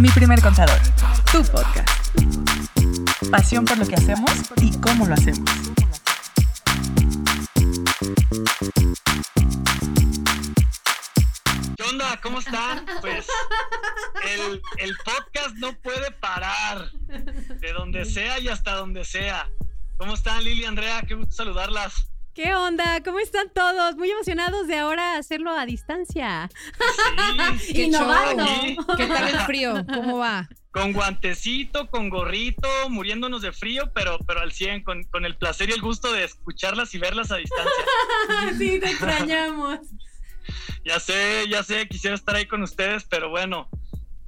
Mi 0.00 0.08
primer 0.08 0.40
contador, 0.40 0.80
tu 1.30 1.44
podcast. 1.44 2.16
Pasión 3.30 3.66
por 3.66 3.76
lo 3.76 3.86
que 3.86 3.96
hacemos 3.96 4.30
y 4.62 4.74
cómo 4.80 5.06
lo 5.06 5.12
hacemos. 5.12 5.50
¿Qué 11.76 11.82
onda? 11.82 12.18
¿Cómo 12.22 12.38
están? 12.38 12.86
Pues 13.02 13.26
el, 14.78 14.96
podcast 15.04 15.56
no 15.56 15.74
puede 15.82 16.10
parar. 16.12 16.90
De 17.60 17.72
donde 17.74 18.06
sea 18.06 18.38
y 18.38 18.48
hasta 18.48 18.76
donde 18.76 19.04
sea. 19.04 19.50
¿Cómo 19.98 20.14
están 20.14 20.42
Lili, 20.42 20.64
Andrea? 20.64 21.02
Qué 21.06 21.14
gusto 21.14 21.34
saludarlas. 21.34 22.09
¿Qué 22.42 22.54
onda? 22.54 23.02
¿Cómo 23.02 23.18
están 23.18 23.50
todos? 23.52 23.96
Muy 23.96 24.10
emocionados 24.10 24.66
de 24.66 24.78
ahora 24.78 25.16
hacerlo 25.18 25.50
a 25.50 25.66
distancia. 25.66 26.48
Sí, 27.60 27.72
Qué 27.74 27.82
Innovando. 27.82 28.46
Sí. 28.46 28.78
¿Qué 28.96 29.06
tal 29.06 29.28
el 29.28 29.40
frío? 29.40 29.84
¿Cómo 29.92 30.16
va? 30.16 30.48
con 30.70 30.94
guantecito, 30.94 31.90
con 31.90 32.08
gorrito, 32.08 32.66
muriéndonos 32.88 33.42
de 33.42 33.52
frío, 33.52 33.92
pero, 33.92 34.18
pero 34.26 34.40
al 34.40 34.52
100, 34.52 34.84
con, 34.84 35.02
con 35.04 35.26
el 35.26 35.36
placer 35.36 35.68
y 35.68 35.72
el 35.72 35.82
gusto 35.82 36.10
de 36.14 36.24
escucharlas 36.24 36.94
y 36.94 36.98
verlas 36.98 37.30
a 37.30 37.36
distancia. 37.36 37.74
sí, 38.58 38.80
te 38.80 38.88
extrañamos. 38.90 39.80
Ya 40.82 40.98
sé, 40.98 41.44
ya 41.50 41.62
sé, 41.62 41.86
quisiera 41.88 42.16
estar 42.16 42.36
ahí 42.36 42.46
con 42.46 42.62
ustedes, 42.62 43.04
pero 43.04 43.28
bueno, 43.28 43.68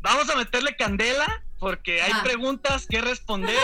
vamos 0.00 0.28
a 0.28 0.36
meterle 0.36 0.76
candela 0.76 1.42
porque 1.58 2.02
hay 2.02 2.12
Ah. 2.12 2.20
preguntas 2.22 2.86
que 2.86 3.00
responder 3.00 3.56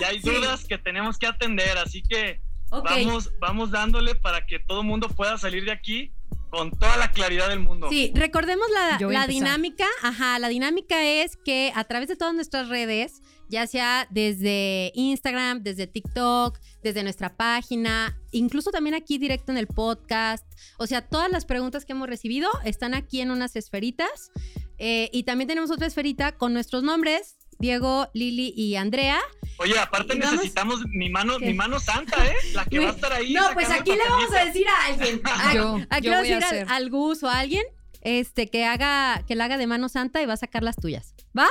y 0.00 0.04
hay 0.04 0.22
Sí. 0.22 0.30
dudas 0.30 0.64
que 0.64 0.78
tenemos 0.78 1.18
que 1.18 1.26
atender, 1.26 1.76
así 1.76 2.02
que 2.02 2.40
Vamos, 2.82 3.30
vamos 3.40 3.70
dándole 3.70 4.14
para 4.14 4.46
que 4.46 4.58
todo 4.58 4.80
el 4.80 4.86
mundo 4.86 5.08
pueda 5.08 5.38
salir 5.38 5.64
de 5.64 5.72
aquí 5.72 6.12
con 6.50 6.70
toda 6.70 6.96
la 6.96 7.10
claridad 7.10 7.48
del 7.48 7.58
mundo. 7.58 7.88
Sí, 7.90 8.12
recordemos 8.14 8.66
la, 8.72 8.98
la 9.08 9.26
dinámica. 9.26 9.86
Ajá, 10.02 10.38
la 10.38 10.48
dinámica 10.48 11.04
es 11.04 11.36
que 11.36 11.72
a 11.74 11.82
través 11.84 12.08
de 12.08 12.14
todas 12.16 12.32
nuestras 12.32 12.68
redes, 12.68 13.22
ya 13.48 13.66
sea 13.66 14.06
desde 14.10 14.92
Instagram, 14.94 15.62
desde 15.64 15.88
TikTok, 15.88 16.58
desde 16.82 17.02
nuestra 17.02 17.36
página, 17.36 18.16
incluso 18.30 18.70
también 18.70 18.94
aquí 18.94 19.18
directo 19.18 19.50
en 19.50 19.58
el 19.58 19.66
podcast. 19.66 20.46
O 20.78 20.86
sea, 20.86 21.02
todas 21.02 21.30
las 21.30 21.44
preguntas 21.44 21.84
que 21.84 21.92
hemos 21.92 22.08
recibido 22.08 22.48
están 22.64 22.94
aquí 22.94 23.20
en 23.20 23.32
unas 23.32 23.56
esferitas. 23.56 24.30
Eh, 24.78 25.08
y 25.12 25.22
también 25.22 25.48
tenemos 25.48 25.70
otra 25.70 25.86
esferita 25.86 26.32
con 26.32 26.52
nuestros 26.52 26.82
nombres, 26.82 27.36
Diego, 27.58 28.08
Lili 28.14 28.52
y 28.56 28.76
Andrea. 28.76 29.20
Oye, 29.58 29.78
aparte 29.78 30.14
vamos- 30.18 30.32
necesitamos 30.32 30.80
mi 30.88 31.10
mano, 31.10 31.38
¿Qué? 31.38 31.46
mi 31.46 31.54
mano 31.54 31.78
santa, 31.78 32.24
¿eh? 32.26 32.34
La 32.54 32.64
que 32.64 32.78
va 32.80 32.86
a 32.88 32.90
estar 32.90 33.12
ahí. 33.12 33.32
No, 33.32 33.48
pues 33.54 33.70
aquí 33.70 33.92
le 33.92 34.08
vamos 34.08 34.34
a 34.34 34.44
decir 34.44 34.66
a 34.68 34.86
alguien. 34.86 35.20
A- 35.24 35.54
Yo, 35.54 35.78
aquí 35.90 36.06
yo 36.06 36.10
le 36.10 36.16
vamos 36.16 36.16
a 36.16 36.18
voy 36.20 36.32
a 36.32 36.50
decir 36.50 36.66
al, 36.68 36.90
Gus 36.90 37.22
o 37.22 37.28
a 37.28 37.38
alguien 37.38 37.62
este, 38.02 38.48
que 38.48 38.64
haga, 38.66 39.22
que 39.26 39.34
la 39.36 39.44
haga 39.44 39.56
de 39.56 39.66
mano 39.66 39.88
santa 39.88 40.20
y 40.22 40.26
va 40.26 40.34
a 40.34 40.36
sacar 40.38 40.62
las 40.62 40.76
tuyas. 40.76 41.14
¿Va? 41.38 41.48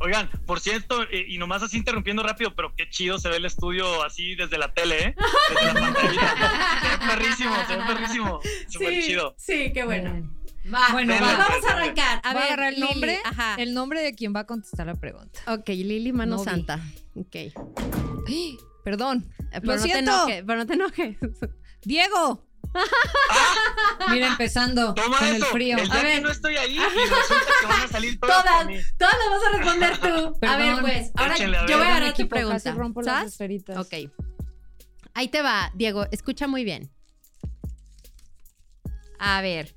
Oigan, 0.00 0.30
por 0.46 0.60
cierto, 0.60 1.02
eh, 1.10 1.24
y 1.26 1.38
nomás 1.38 1.62
así 1.64 1.76
interrumpiendo 1.76 2.22
rápido, 2.22 2.54
pero 2.54 2.72
qué 2.76 2.88
chido 2.88 3.18
se 3.18 3.28
ve 3.30 3.38
el 3.38 3.44
estudio 3.46 4.04
así 4.04 4.36
desde 4.36 4.56
la 4.56 4.72
tele, 4.72 5.02
¿eh? 5.08 5.14
Desde 5.48 5.64
la 5.74 5.80
pantallita. 5.80 6.80
Se 6.82 6.88
ve 6.88 7.06
perrísimo, 7.08 7.56
se 7.66 7.76
ve 7.76 7.82
perrísimo. 7.84 8.40
Súper 8.68 9.02
chido. 9.02 9.34
Sí, 9.38 9.72
qué 9.72 9.84
Bien. 9.86 10.37
Va. 10.72 10.88
Bueno, 10.92 11.14
pues 11.18 11.22
va. 11.32 11.38
vamos 11.38 11.64
a 11.64 11.72
arrancar. 11.72 12.20
A 12.24 12.32
Voy 12.32 12.42
a 12.42 12.44
ver, 12.44 12.52
agarrar 12.52 12.68
el 12.72 12.80
Lili, 12.80 12.88
nombre, 12.92 13.20
Ajá. 13.24 13.54
el 13.58 13.74
nombre 13.74 14.02
de 14.02 14.14
quien 14.14 14.34
va 14.34 14.40
a 14.40 14.46
contestar 14.46 14.86
la 14.86 14.94
pregunta. 14.94 15.40
Ok, 15.46 15.68
Lili 15.68 16.12
Mano 16.12 16.36
No 16.36 16.44
vi. 16.44 16.50
Santa. 16.50 16.80
Ok. 17.14 17.34
Eh, 17.34 17.52
¡Ay! 18.28 18.58
Perdón. 18.84 19.26
Pero 19.50 19.64
Lo 19.64 19.72
no 19.76 19.82
te 19.82 19.88
siento. 19.88 20.10
enojes, 20.12 20.44
pero 20.46 20.58
no 20.58 20.66
te 20.66 20.74
enojes. 20.74 21.16
Diego. 21.82 22.44
Mira, 24.10 24.26
empezando 24.28 24.92
Toma 24.92 25.18
con 25.18 25.28
eso. 25.28 25.36
el 25.36 25.52
frío. 25.52 25.78
El 25.78 25.90
A 25.90 25.94
que 25.96 26.02
ver. 26.02 26.22
no 26.22 26.28
estoy 26.30 26.56
ahí 26.56 26.74
y 26.76 26.78
resulta 26.78 27.52
que 27.60 27.66
van 27.66 27.80
a 27.82 27.88
salir 27.88 28.20
todas 28.20 28.44
Todas, 28.44 28.66
todas 28.98 29.14
las 29.18 29.30
vas 29.30 29.42
a 29.48 29.56
responder 29.56 29.98
tú. 29.98 30.06
A 30.06 30.38
Perdón. 30.40 30.58
ver, 30.58 30.80
pues, 30.82 31.10
ahora 31.16 31.34
Échenle, 31.36 31.56
a 31.56 31.60
yo 31.62 31.66
ver. 31.68 31.76
voy 31.78 31.86
a 31.86 31.90
agarrar 31.96 32.14
tu 32.14 32.28
pregunta. 32.28 32.62
casi 32.62 32.70
rompo 32.76 33.00
las. 33.00 33.38
Ok. 33.76 33.94
Ahí 35.14 35.28
te 35.28 35.40
va, 35.40 35.70
Diego. 35.74 36.06
Escucha 36.12 36.46
muy 36.46 36.64
bien. 36.64 36.90
A 39.18 39.40
ver, 39.40 39.74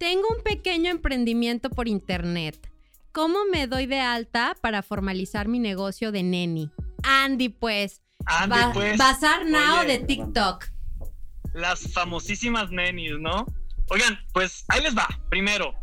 tengo 0.00 0.26
un 0.34 0.42
pequeño 0.42 0.90
emprendimiento 0.90 1.68
por 1.68 1.86
internet. 1.86 2.70
¿Cómo 3.12 3.40
me 3.52 3.66
doy 3.66 3.84
de 3.84 4.00
alta 4.00 4.56
para 4.62 4.82
formalizar 4.82 5.46
mi 5.46 5.58
negocio 5.58 6.10
de 6.10 6.22
neni? 6.22 6.70
Andy, 7.02 7.50
pues. 7.50 8.00
Ande, 8.24 8.56
Ba- 8.56 8.72
pues. 8.72 8.96
Bazar 8.96 9.44
Now 9.44 9.80
Oye. 9.80 9.98
de 9.98 10.06
TikTok. 10.06 10.64
Las 11.52 11.92
famosísimas 11.92 12.70
nenis, 12.70 13.12
¿no? 13.20 13.44
Oigan, 13.90 14.18
pues 14.32 14.64
ahí 14.68 14.80
les 14.82 14.96
va. 14.96 15.06
Primero, 15.28 15.74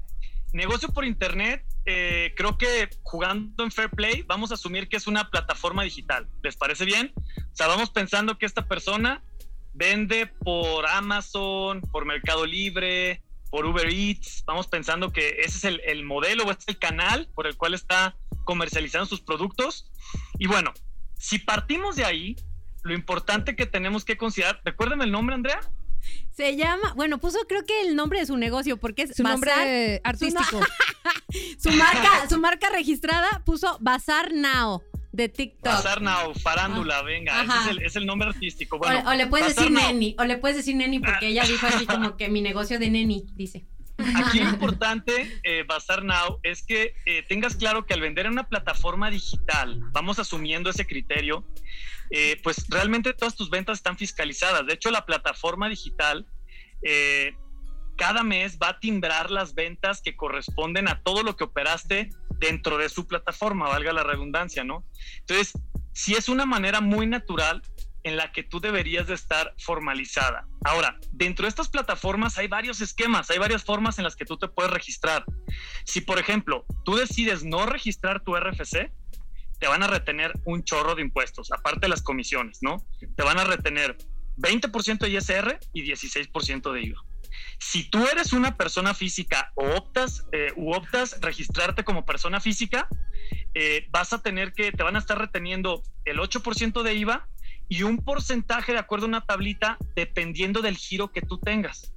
negocio 0.51 0.89
por 0.89 1.05
internet. 1.05 1.63
eh, 1.89 2.34
creo 2.35 2.57
que 2.57 2.89
jugando 3.03 3.63
en 3.63 3.72
Fair 3.72 3.89
Play, 3.89 4.23
vamos 4.23 4.51
a 4.51 4.55
asumir 4.55 4.89
que 4.89 4.97
es 4.97 5.07
una 5.07 5.29
plataforma 5.29 5.84
digital. 5.84 6.28
¿Les 6.44 6.57
parece 6.57 6.84
bien? 6.84 7.13
O 7.16 7.55
sea, 7.55 7.67
vamos 7.67 7.91
pensando 7.91 8.38
que 8.38 8.45
esta 8.45 8.67
persona 8.67 9.23
vende 9.73 10.25
por 10.28 10.85
Amazon, 10.85 11.79
por 11.79 12.03
Mercado 12.05 12.45
Libre, 12.45 13.22
por 13.50 13.66
Uber 13.66 13.88
Eats. 13.90 14.44
Vamos 14.46 14.68
pensando 14.68 15.12
que 15.12 15.41
ese 15.44 15.58
es 15.58 15.63
el, 15.66 15.81
el 15.85 16.03
modelo 16.06 16.44
o 16.46 16.52
este 16.52 16.63
es 16.63 16.68
el 16.69 16.80
canal 16.80 17.30
por 17.34 17.47
el 17.47 17.56
cual 17.58 17.74
está 17.74 18.16
comercializando 18.46 19.06
sus 19.06 19.22
productos. 19.22 19.91
Y 20.40 20.47
bueno, 20.47 20.74
si 21.18 21.40
partimos 21.40 21.96
de 21.96 22.06
ahí, 22.06 22.35
lo 22.84 22.94
importante 22.94 23.56
que 23.56 23.66
tenemos 23.66 24.06
que 24.06 24.18
considerar, 24.18 24.62
recuérdenme 24.63 25.03
el 25.06 25.12
nombre, 25.12 25.35
Andrea. 25.35 25.59
Se 26.31 26.56
llama, 26.56 26.94
bueno, 26.96 27.18
puso 27.18 27.40
creo 27.50 27.66
que 27.66 27.81
el 27.81 27.96
nombre 27.96 28.19
de 28.19 28.28
su 28.28 28.38
negocio, 28.38 28.78
porque 28.78 29.02
es 29.03 29.16
Su 29.16 29.24
nombre 29.24 29.52
Bazar- 29.52 30.02
artístico. 30.03 30.59
su 31.59 31.72
marca, 31.72 32.29
su 32.29 32.40
marca 32.40 32.69
registrada 32.69 33.41
puso 33.46 33.78
Bazar 33.81 34.31
Now 34.34 34.81
de 35.17 35.28
TikTok. 35.29 35.73
Bazar 35.73 36.01
Now, 36.01 36.33
Farándula, 36.35 37.01
venga, 37.01 37.44
ese 37.44 37.53
es 37.57 37.67
el, 37.67 37.81
es 37.83 37.95
el 37.97 38.05
nombre 38.05 38.29
artístico. 38.29 38.78
O- 38.78 38.79
Bueno, 38.79 39.03
o, 39.09 39.13
le 39.13 39.28
puedes 39.28 39.55
decir 39.55 39.72
neni, 39.72 40.16
o 40.17 40.23
le 40.23 40.38
puedes 40.38 40.55
decir 40.57 40.75
neni 40.75 41.00
porque 41.00 41.28
ella 41.28 41.44
dijo 41.44 41.66
así 41.67 41.85
como 41.88 42.16
que 42.16 42.29
mi 42.29 42.41
negocio 42.41 42.79
de 42.79 42.89
neni, 42.89 43.25
dice. 43.35 43.66
Aquí 44.16 44.39
lo 44.39 44.50
importante, 44.57 45.39
eh, 45.44 45.63
Bazar 45.67 46.03
Now, 46.05 46.39
es 46.44 46.63
que 46.63 46.94
eh, 47.05 47.23
tengas 47.28 47.55
claro 47.55 47.85
que 47.85 47.94
al 47.95 48.01
vender 48.01 48.28
en 48.28 48.33
una 48.33 48.47
plataforma 48.47 49.09
digital, 49.09 49.79
vamos 49.91 50.19
asumiendo 50.19 50.69
ese 50.69 50.85
criterio, 50.85 51.44
eh, 52.11 52.39
pues 52.44 52.67
realmente 52.69 53.13
todas 53.13 53.35
tus 53.35 53.49
ventas 53.49 53.79
están 53.79 53.97
fiscalizadas. 53.97 54.66
De 54.66 54.73
hecho, 54.75 54.91
la 54.91 55.05
plataforma 55.05 55.67
digital 55.67 56.25
eh, 56.84 57.34
cada 57.97 58.22
mes 58.23 58.59
va 58.61 58.69
a 58.69 58.79
timbrar 58.79 59.31
las 59.31 59.55
ventas 59.55 60.01
que 60.01 60.16
corresponden 60.16 60.88
a 60.88 61.01
todo 61.01 61.23
lo 61.23 61.35
que 61.35 61.44
operaste 61.45 62.11
dentro 62.40 62.78
de 62.78 62.90
su 62.90 63.08
plataforma, 63.08 63.68
valga 63.68 63.94
la 63.94 64.03
redundancia, 64.03 64.64
¿no? 64.64 64.86
Entonces, 65.20 65.53
si 65.94 66.14
es 66.14 66.30
una 66.30 66.46
manera 66.46 66.81
muy 66.81 67.08
natural 67.08 67.62
en 68.03 68.16
la 68.16 68.31
que 68.31 68.44
tú 68.44 68.59
deberías 68.59 69.08
de 69.08 69.14
estar 69.14 69.53
formalizada. 69.58 70.47
Ahora, 70.64 70.97
dentro 71.12 71.44
de 71.44 71.50
estas 71.50 71.68
plataformas 71.68 72.38
hay 72.38 72.47
varios 72.47 72.80
esquemas, 72.80 73.30
hay 73.30 73.38
varias 73.38 73.64
formas 73.64 73.97
en 73.97 74.06
las 74.06 74.16
que 74.16 74.26
tú 74.26 74.38
te 74.38 74.47
puedes 74.47 74.72
registrar. 74.72 75.26
Si, 75.86 76.02
por 76.02 76.18
ejemplo, 76.18 76.66
tú 76.86 76.96
decides 76.96 77.44
no 77.44 77.66
registrar 77.66 78.24
tu 78.24 78.36
RFC, 78.36 78.92
te 79.59 79.68
van 79.68 79.84
a 79.84 79.88
retener 79.88 80.31
un 80.46 80.64
chorro 80.64 80.96
de 80.96 81.02
impuestos, 81.02 81.52
aparte 81.52 81.81
de 81.81 81.90
las 81.90 82.02
comisiones, 82.02 82.59
¿no? 82.62 82.78
Te 83.16 83.24
van 83.24 83.40
a 83.40 83.44
retener 83.44 83.97
20% 84.38 85.00
de 85.00 85.09
ISR 85.09 85.59
y 85.74 85.84
16% 85.84 86.72
de 86.72 86.81
IVA. 86.81 87.02
Si 87.59 87.90
tú 87.90 88.06
eres 88.08 88.34
una 88.34 88.56
persona 88.56 88.94
física 88.94 89.52
o 89.56 89.66
optas, 89.75 90.25
eh, 90.31 90.52
u 90.56 90.74
optas 90.74 91.20
registrarte 91.22 91.84
como 91.84 92.06
persona 92.06 92.40
física, 92.40 92.88
eh, 93.53 93.88
vas 93.90 94.14
a 94.14 94.22
tener 94.22 94.53
que, 94.53 94.72
te 94.72 94.84
van 94.84 94.96
a 94.96 95.00
estar 95.00 95.18
reteniendo 95.18 95.81
el 96.06 96.20
8% 96.20 96.84
de 96.84 96.94
IVA 96.94 97.28
y 97.70 97.84
un 97.84 97.97
porcentaje 97.97 98.74
de 98.74 98.80
acuerdo 98.80 99.06
a 99.06 99.09
una 99.09 99.26
tablita 99.26 99.78
dependiendo 99.96 100.62
del 100.62 100.78
giro 100.78 101.12
que 101.12 101.22
tú 101.22 101.40
tengas. 101.40 101.94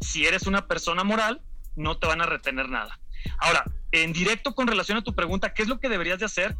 Si 0.00 0.26
eres 0.26 0.46
una 0.46 0.66
persona 0.66 1.04
moral, 1.04 1.42
no 1.76 1.98
te 1.98 2.06
van 2.06 2.20
a 2.20 2.26
retener 2.26 2.68
nada. 2.68 2.98
Ahora, 3.38 3.64
en 3.92 4.12
directo 4.12 4.54
con 4.54 4.66
relación 4.66 4.98
a 4.98 5.02
tu 5.02 5.14
pregunta, 5.14 5.52
¿qué 5.54 5.62
es 5.62 5.68
lo 5.68 5.78
que 5.80 5.88
deberías 5.88 6.18
de 6.18 6.26
hacer? 6.26 6.56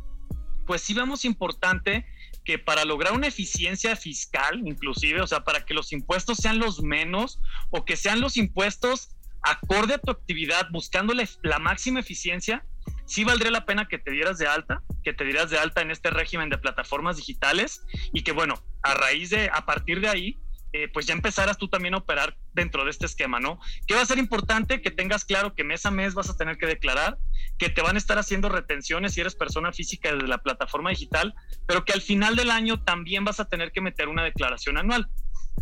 Pues 0.66 0.82
sí 0.82 0.94
vemos 0.94 1.24
importante 1.24 2.06
que 2.44 2.58
para 2.58 2.84
lograr 2.84 3.12
una 3.12 3.26
eficiencia 3.26 3.96
fiscal, 3.96 4.60
inclusive, 4.66 5.20
o 5.20 5.26
sea, 5.26 5.44
para 5.44 5.64
que 5.64 5.74
los 5.74 5.92
impuestos 5.92 6.38
sean 6.38 6.58
los 6.58 6.82
menos 6.82 7.40
o 7.70 7.84
que 7.84 7.96
sean 7.96 8.20
los 8.20 8.36
impuestos 8.36 9.10
acorde 9.42 9.94
a 9.94 9.98
tu 9.98 10.10
actividad, 10.10 10.68
buscándole 10.70 11.28
la 11.42 11.58
máxima 11.58 12.00
eficiencia, 12.00 12.64
sí 13.06 13.24
valdría 13.24 13.50
la 13.50 13.66
pena 13.66 13.88
que 13.88 13.98
te 13.98 14.10
dieras 14.10 14.38
de 14.38 14.46
alta, 14.46 14.82
que 15.02 15.12
te 15.12 15.24
dieras 15.24 15.50
de 15.50 15.58
alta 15.58 15.82
en 15.82 15.90
este 15.90 16.10
régimen 16.10 16.48
de 16.50 16.58
plataformas 16.58 17.16
digitales 17.16 17.82
y 18.12 18.22
que, 18.22 18.32
bueno, 18.32 18.62
a 18.82 18.94
raíz 18.94 19.30
de, 19.30 19.50
a 19.52 19.66
partir 19.66 20.00
de 20.00 20.08
ahí, 20.08 20.38
eh, 20.74 20.88
pues 20.92 21.06
ya 21.06 21.14
empezaras 21.14 21.56
tú 21.56 21.68
también 21.68 21.94
a 21.94 21.98
operar 21.98 22.36
dentro 22.52 22.84
de 22.84 22.90
este 22.90 23.06
esquema, 23.06 23.38
¿no? 23.38 23.60
¿Qué 23.86 23.94
va 23.94 24.02
a 24.02 24.06
ser 24.06 24.18
importante? 24.18 24.82
Que 24.82 24.90
tengas 24.90 25.24
claro 25.24 25.54
que 25.54 25.62
mes 25.62 25.86
a 25.86 25.92
mes 25.92 26.14
vas 26.14 26.28
a 26.28 26.36
tener 26.36 26.58
que 26.58 26.66
declarar, 26.66 27.16
que 27.58 27.70
te 27.70 27.80
van 27.80 27.94
a 27.94 27.98
estar 27.98 28.18
haciendo 28.18 28.48
retenciones 28.48 29.14
si 29.14 29.20
eres 29.20 29.36
persona 29.36 29.72
física 29.72 30.12
desde 30.12 30.26
la 30.26 30.38
plataforma 30.38 30.90
digital, 30.90 31.32
pero 31.68 31.84
que 31.84 31.92
al 31.92 32.00
final 32.00 32.34
del 32.34 32.50
año 32.50 32.82
también 32.82 33.24
vas 33.24 33.38
a 33.38 33.44
tener 33.44 33.70
que 33.70 33.82
meter 33.82 34.08
una 34.08 34.24
declaración 34.24 34.76
anual. 34.76 35.08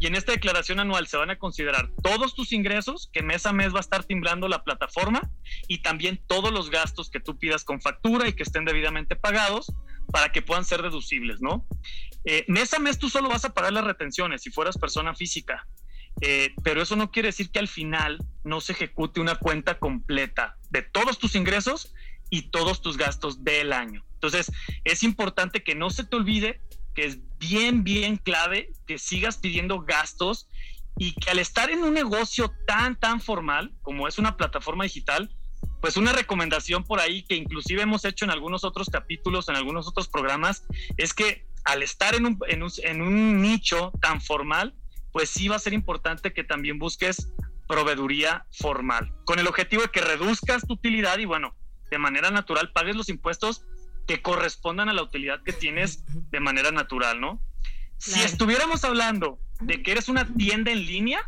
Y 0.00 0.06
en 0.06 0.14
esta 0.14 0.32
declaración 0.32 0.80
anual 0.80 1.06
se 1.06 1.18
van 1.18 1.28
a 1.28 1.38
considerar 1.38 1.90
todos 2.02 2.34
tus 2.34 2.52
ingresos 2.52 3.10
que 3.12 3.22
mes 3.22 3.44
a 3.44 3.52
mes 3.52 3.74
va 3.74 3.78
a 3.78 3.80
estar 3.80 4.04
timbrando 4.04 4.48
la 4.48 4.64
plataforma 4.64 5.30
y 5.68 5.82
también 5.82 6.22
todos 6.26 6.50
los 6.52 6.70
gastos 6.70 7.10
que 7.10 7.20
tú 7.20 7.38
pidas 7.38 7.64
con 7.64 7.82
factura 7.82 8.28
y 8.28 8.32
que 8.32 8.44
estén 8.44 8.64
debidamente 8.64 9.14
pagados 9.14 9.70
para 10.10 10.32
que 10.32 10.40
puedan 10.40 10.64
ser 10.64 10.80
deducibles, 10.80 11.42
¿no? 11.42 11.66
Eh, 12.24 12.44
mes 12.48 12.72
a 12.74 12.78
mes 12.78 12.98
tú 12.98 13.08
solo 13.08 13.28
vas 13.28 13.44
a 13.44 13.52
pagar 13.52 13.72
las 13.72 13.84
retenciones 13.84 14.42
si 14.42 14.50
fueras 14.50 14.78
persona 14.78 15.14
física, 15.14 15.66
eh, 16.20 16.54
pero 16.62 16.82
eso 16.82 16.96
no 16.96 17.10
quiere 17.10 17.28
decir 17.28 17.50
que 17.50 17.58
al 17.58 17.68
final 17.68 18.18
no 18.44 18.60
se 18.60 18.72
ejecute 18.72 19.20
una 19.20 19.36
cuenta 19.36 19.78
completa 19.78 20.56
de 20.70 20.82
todos 20.82 21.18
tus 21.18 21.34
ingresos 21.34 21.94
y 22.30 22.50
todos 22.50 22.80
tus 22.80 22.96
gastos 22.96 23.44
del 23.44 23.72
año. 23.72 24.04
Entonces, 24.14 24.50
es 24.84 25.02
importante 25.02 25.62
que 25.62 25.74
no 25.74 25.90
se 25.90 26.04
te 26.04 26.16
olvide 26.16 26.60
que 26.94 27.06
es 27.06 27.18
bien, 27.38 27.84
bien 27.84 28.16
clave 28.16 28.70
que 28.86 28.98
sigas 28.98 29.38
pidiendo 29.38 29.80
gastos 29.80 30.48
y 30.96 31.14
que 31.14 31.30
al 31.30 31.38
estar 31.38 31.70
en 31.70 31.82
un 31.82 31.94
negocio 31.94 32.52
tan, 32.66 32.98
tan 32.98 33.20
formal 33.20 33.72
como 33.82 34.06
es 34.08 34.18
una 34.18 34.36
plataforma 34.36 34.84
digital, 34.84 35.34
pues 35.80 35.96
una 35.96 36.12
recomendación 36.12 36.84
por 36.84 37.00
ahí 37.00 37.22
que 37.22 37.34
inclusive 37.34 37.82
hemos 37.82 38.04
hecho 38.04 38.24
en 38.24 38.30
algunos 38.30 38.62
otros 38.64 38.88
capítulos, 38.88 39.48
en 39.48 39.56
algunos 39.56 39.88
otros 39.88 40.08
programas, 40.08 40.64
es 40.96 41.14
que 41.14 41.46
al 41.64 41.82
estar 41.82 42.14
en 42.14 42.26
un, 42.26 42.38
en 42.48 42.62
un, 42.62 42.70
en 42.82 43.02
un 43.02 43.42
nicho 43.42 43.92
tan 44.00 44.20
formal, 44.20 44.74
pues 45.12 45.30
sí 45.30 45.48
va 45.48 45.56
a 45.56 45.60
ser 45.60 45.72
importante 45.72 46.32
que 46.32 46.44
también 46.44 46.78
busques 46.78 47.32
proveeduría 47.68 48.46
formal, 48.50 49.14
con 49.24 49.38
el 49.38 49.46
objetivo 49.46 49.82
de 49.82 49.88
que 49.88 50.00
reduzcas 50.00 50.66
tu 50.66 50.74
utilidad 50.74 51.18
y 51.18 51.24
bueno, 51.24 51.54
de 51.90 51.98
manera 51.98 52.30
natural 52.30 52.72
pagues 52.72 52.96
los 52.96 53.08
impuestos 53.08 53.64
que 54.06 54.20
correspondan 54.20 54.88
a 54.88 54.92
la 54.92 55.02
utilidad 55.02 55.42
que 55.42 55.52
tienes 55.52 56.04
de 56.30 56.40
manera 56.40 56.70
natural, 56.70 57.20
¿no? 57.20 57.40
Si 57.98 58.20
estuviéramos 58.20 58.84
hablando 58.84 59.38
de 59.60 59.82
que 59.82 59.92
eres 59.92 60.08
una 60.08 60.26
tienda 60.34 60.72
en 60.72 60.84
línea, 60.84 61.20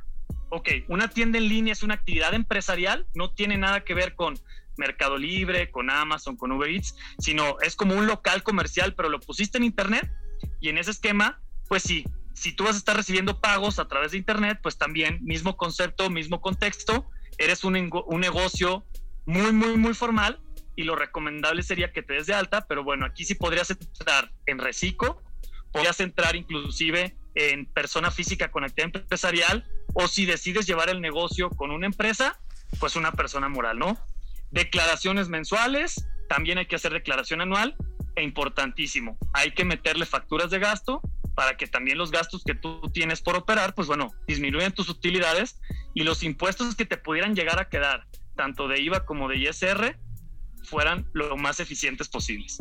ok, 0.50 0.68
una 0.88 1.08
tienda 1.08 1.38
en 1.38 1.48
línea 1.48 1.72
es 1.72 1.82
una 1.82 1.94
actividad 1.94 2.34
empresarial, 2.34 3.06
no 3.14 3.32
tiene 3.32 3.56
nada 3.56 3.84
que 3.84 3.94
ver 3.94 4.16
con 4.16 4.38
Mercado 4.76 5.16
Libre, 5.16 5.70
con 5.70 5.88
Amazon, 5.88 6.36
con 6.36 6.50
Uber 6.50 6.68
Eats, 6.68 6.96
sino 7.18 7.60
es 7.60 7.76
como 7.76 7.94
un 7.94 8.06
local 8.06 8.42
comercial, 8.42 8.94
pero 8.94 9.08
lo 9.08 9.20
pusiste 9.20 9.58
en 9.58 9.64
Internet 9.64 10.10
y 10.64 10.70
en 10.70 10.78
ese 10.78 10.92
esquema, 10.92 11.42
pues 11.68 11.82
sí, 11.82 12.06
si 12.32 12.52
tú 12.52 12.64
vas 12.64 12.74
a 12.74 12.78
estar 12.78 12.96
recibiendo 12.96 13.38
pagos 13.38 13.78
a 13.78 13.86
través 13.86 14.12
de 14.12 14.16
Internet, 14.16 14.60
pues 14.62 14.78
también 14.78 15.22
mismo 15.22 15.58
concepto, 15.58 16.08
mismo 16.08 16.40
contexto, 16.40 17.06
eres 17.36 17.64
un, 17.64 17.90
un 18.06 18.20
negocio 18.20 18.86
muy, 19.26 19.52
muy, 19.52 19.76
muy 19.76 19.92
formal 19.92 20.40
y 20.74 20.84
lo 20.84 20.96
recomendable 20.96 21.62
sería 21.62 21.92
que 21.92 22.02
te 22.02 22.14
des 22.14 22.24
de 22.24 22.32
alta, 22.32 22.66
pero 22.66 22.82
bueno, 22.82 23.04
aquí 23.04 23.26
sí 23.26 23.34
podrías 23.34 23.72
entrar 23.72 24.32
en 24.46 24.58
reciclo, 24.58 25.22
podrías 25.70 26.00
entrar 26.00 26.34
inclusive 26.34 27.14
en 27.34 27.66
persona 27.66 28.10
física 28.10 28.50
con 28.50 28.64
actividad 28.64 29.02
empresarial 29.02 29.68
o 29.92 30.08
si 30.08 30.24
decides 30.24 30.66
llevar 30.66 30.88
el 30.88 31.02
negocio 31.02 31.50
con 31.50 31.72
una 31.72 31.84
empresa, 31.84 32.40
pues 32.80 32.96
una 32.96 33.12
persona 33.12 33.50
moral, 33.50 33.78
¿no? 33.78 33.98
Declaraciones 34.50 35.28
mensuales, 35.28 36.06
también 36.30 36.56
hay 36.56 36.64
que 36.64 36.76
hacer 36.76 36.94
declaración 36.94 37.42
anual 37.42 37.76
e 38.16 38.22
importantísimo, 38.22 39.18
hay 39.32 39.52
que 39.52 39.64
meterle 39.64 40.06
facturas 40.06 40.50
de 40.50 40.58
gasto 40.58 41.00
para 41.34 41.56
que 41.56 41.66
también 41.66 41.98
los 41.98 42.10
gastos 42.10 42.44
que 42.44 42.54
tú 42.54 42.80
tienes 42.92 43.20
por 43.20 43.36
operar, 43.36 43.74
pues 43.74 43.88
bueno, 43.88 44.12
disminuyan 44.26 44.72
tus 44.72 44.88
utilidades 44.88 45.60
y 45.92 46.04
los 46.04 46.22
impuestos 46.22 46.76
que 46.76 46.86
te 46.86 46.96
pudieran 46.96 47.34
llegar 47.34 47.60
a 47.60 47.68
quedar, 47.68 48.06
tanto 48.36 48.68
de 48.68 48.80
IVA 48.80 49.04
como 49.04 49.28
de 49.28 49.38
ISR, 49.38 49.98
fueran 50.62 51.06
lo 51.12 51.36
más 51.36 51.60
eficientes 51.60 52.08
posibles. 52.08 52.58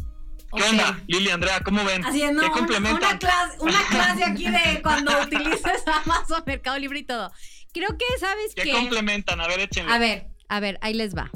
¿Qué 0.56 0.64
onda, 0.64 1.02
Lili, 1.08 1.30
Andrea? 1.30 1.62
¿Cómo 1.62 1.84
ven? 1.84 2.06
Haciendo 2.06 2.44
¿Qué 2.44 2.50
complementan? 2.52 3.10
Una, 3.10 3.20
clase, 3.20 3.58
una 3.60 3.86
clase 3.90 4.24
aquí 4.24 4.50
de 4.50 4.82
cuando 4.84 5.12
utilizas 5.24 5.84
Amazon, 6.06 6.44
Mercado 6.46 6.78
Libre 6.78 7.00
y 7.00 7.04
todo. 7.04 7.32
Creo 7.74 7.98
que, 7.98 8.06
¿sabes 8.20 8.54
¿Qué 8.56 8.64
qué? 8.64 8.72
complementan? 8.72 9.42
A 9.42 9.48
ver, 9.48 9.62
échenle. 9.62 9.92
A 9.92 9.98
ver, 9.98 10.28
a 10.50 10.60
ver, 10.60 10.78
ahí 10.82 10.94
les 10.94 11.16
va. 11.16 11.32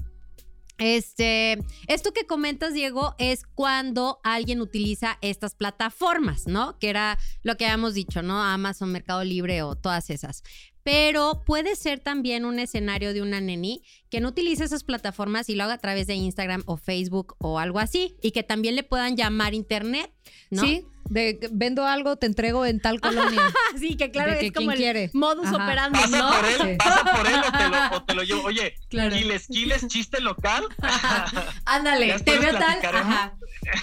Este, 0.78 1.64
esto 1.88 2.14
que 2.14 2.28
comentas, 2.28 2.74
Diego, 2.74 3.16
es 3.18 3.44
cuando 3.56 4.20
alguien 4.24 4.62
utiliza 4.62 5.18
estas 5.22 5.56
plataformas, 5.56 6.48
¿no? 6.48 6.78
Que 6.80 6.90
era 6.90 7.18
lo 7.44 7.58
que 7.58 7.66
habíamos 7.66 7.96
dicho, 7.96 8.22
¿no? 8.22 8.44
Amazon, 8.44 8.92
Mercado 8.92 9.24
Libre 9.24 9.64
o 9.64 9.76
todas 9.76 10.10
esas. 10.10 10.44
Pero 10.90 11.44
puede 11.46 11.76
ser 11.76 12.00
también 12.00 12.46
un 12.46 12.60
escenario 12.60 13.14
de 13.14 13.22
una 13.22 13.42
neni 13.42 13.84
que 14.10 14.22
no 14.22 14.30
utilice 14.30 14.64
esas 14.64 14.86
plataformas 14.86 15.50
y 15.50 15.56
lo 15.56 15.66
haga 15.66 15.74
a 15.74 15.78
través 15.80 16.08
de 16.08 16.14
Instagram 16.14 16.64
o 16.66 16.78
Facebook 16.78 17.36
o 17.40 17.60
algo 17.60 17.80
así 17.80 18.16
y 18.22 18.32
que 18.32 18.42
también 18.42 18.74
le 18.78 18.84
puedan 18.84 19.18
llamar 19.18 19.54
internet, 19.54 20.10
¿no? 20.50 20.62
Sí, 20.62 20.86
de 21.10 21.50
vendo 21.52 21.86
algo, 21.86 22.16
te 22.16 22.26
entrego 22.26 22.66
en 22.66 22.80
tal 22.80 23.02
colonia. 23.02 23.42
sí, 23.78 23.98
que 23.98 24.12
claro, 24.12 24.32
De 24.32 24.40
que 24.40 24.46
es 24.48 24.52
como 24.54 24.72
el 24.72 24.78
quiere. 24.78 25.10
modus 25.14 25.48
Ajá. 25.48 25.58
operandi, 25.66 26.00
Pasa 26.00 26.18
¿no? 26.20 26.32
por 26.32 26.46
él, 26.46 26.58
Sí. 26.72 26.76
pasa 26.80 27.04
por 27.18 27.28
él 27.28 27.36
o 27.36 27.52
te 27.58 27.68
lo, 27.70 27.98
o 27.98 28.04
te 28.06 28.14
lo 28.14 28.24
llevo. 28.24 28.44
Oye, 28.46 28.76
Claro. 28.88 29.14
Quiles, 29.14 29.48
Quiles, 29.48 29.88
chiste 29.88 30.22
local. 30.22 30.64
Ándale, 31.66 32.18
te 32.20 32.40
veo 32.40 32.54
tal. 32.58 32.80
Ajá. 32.96 33.38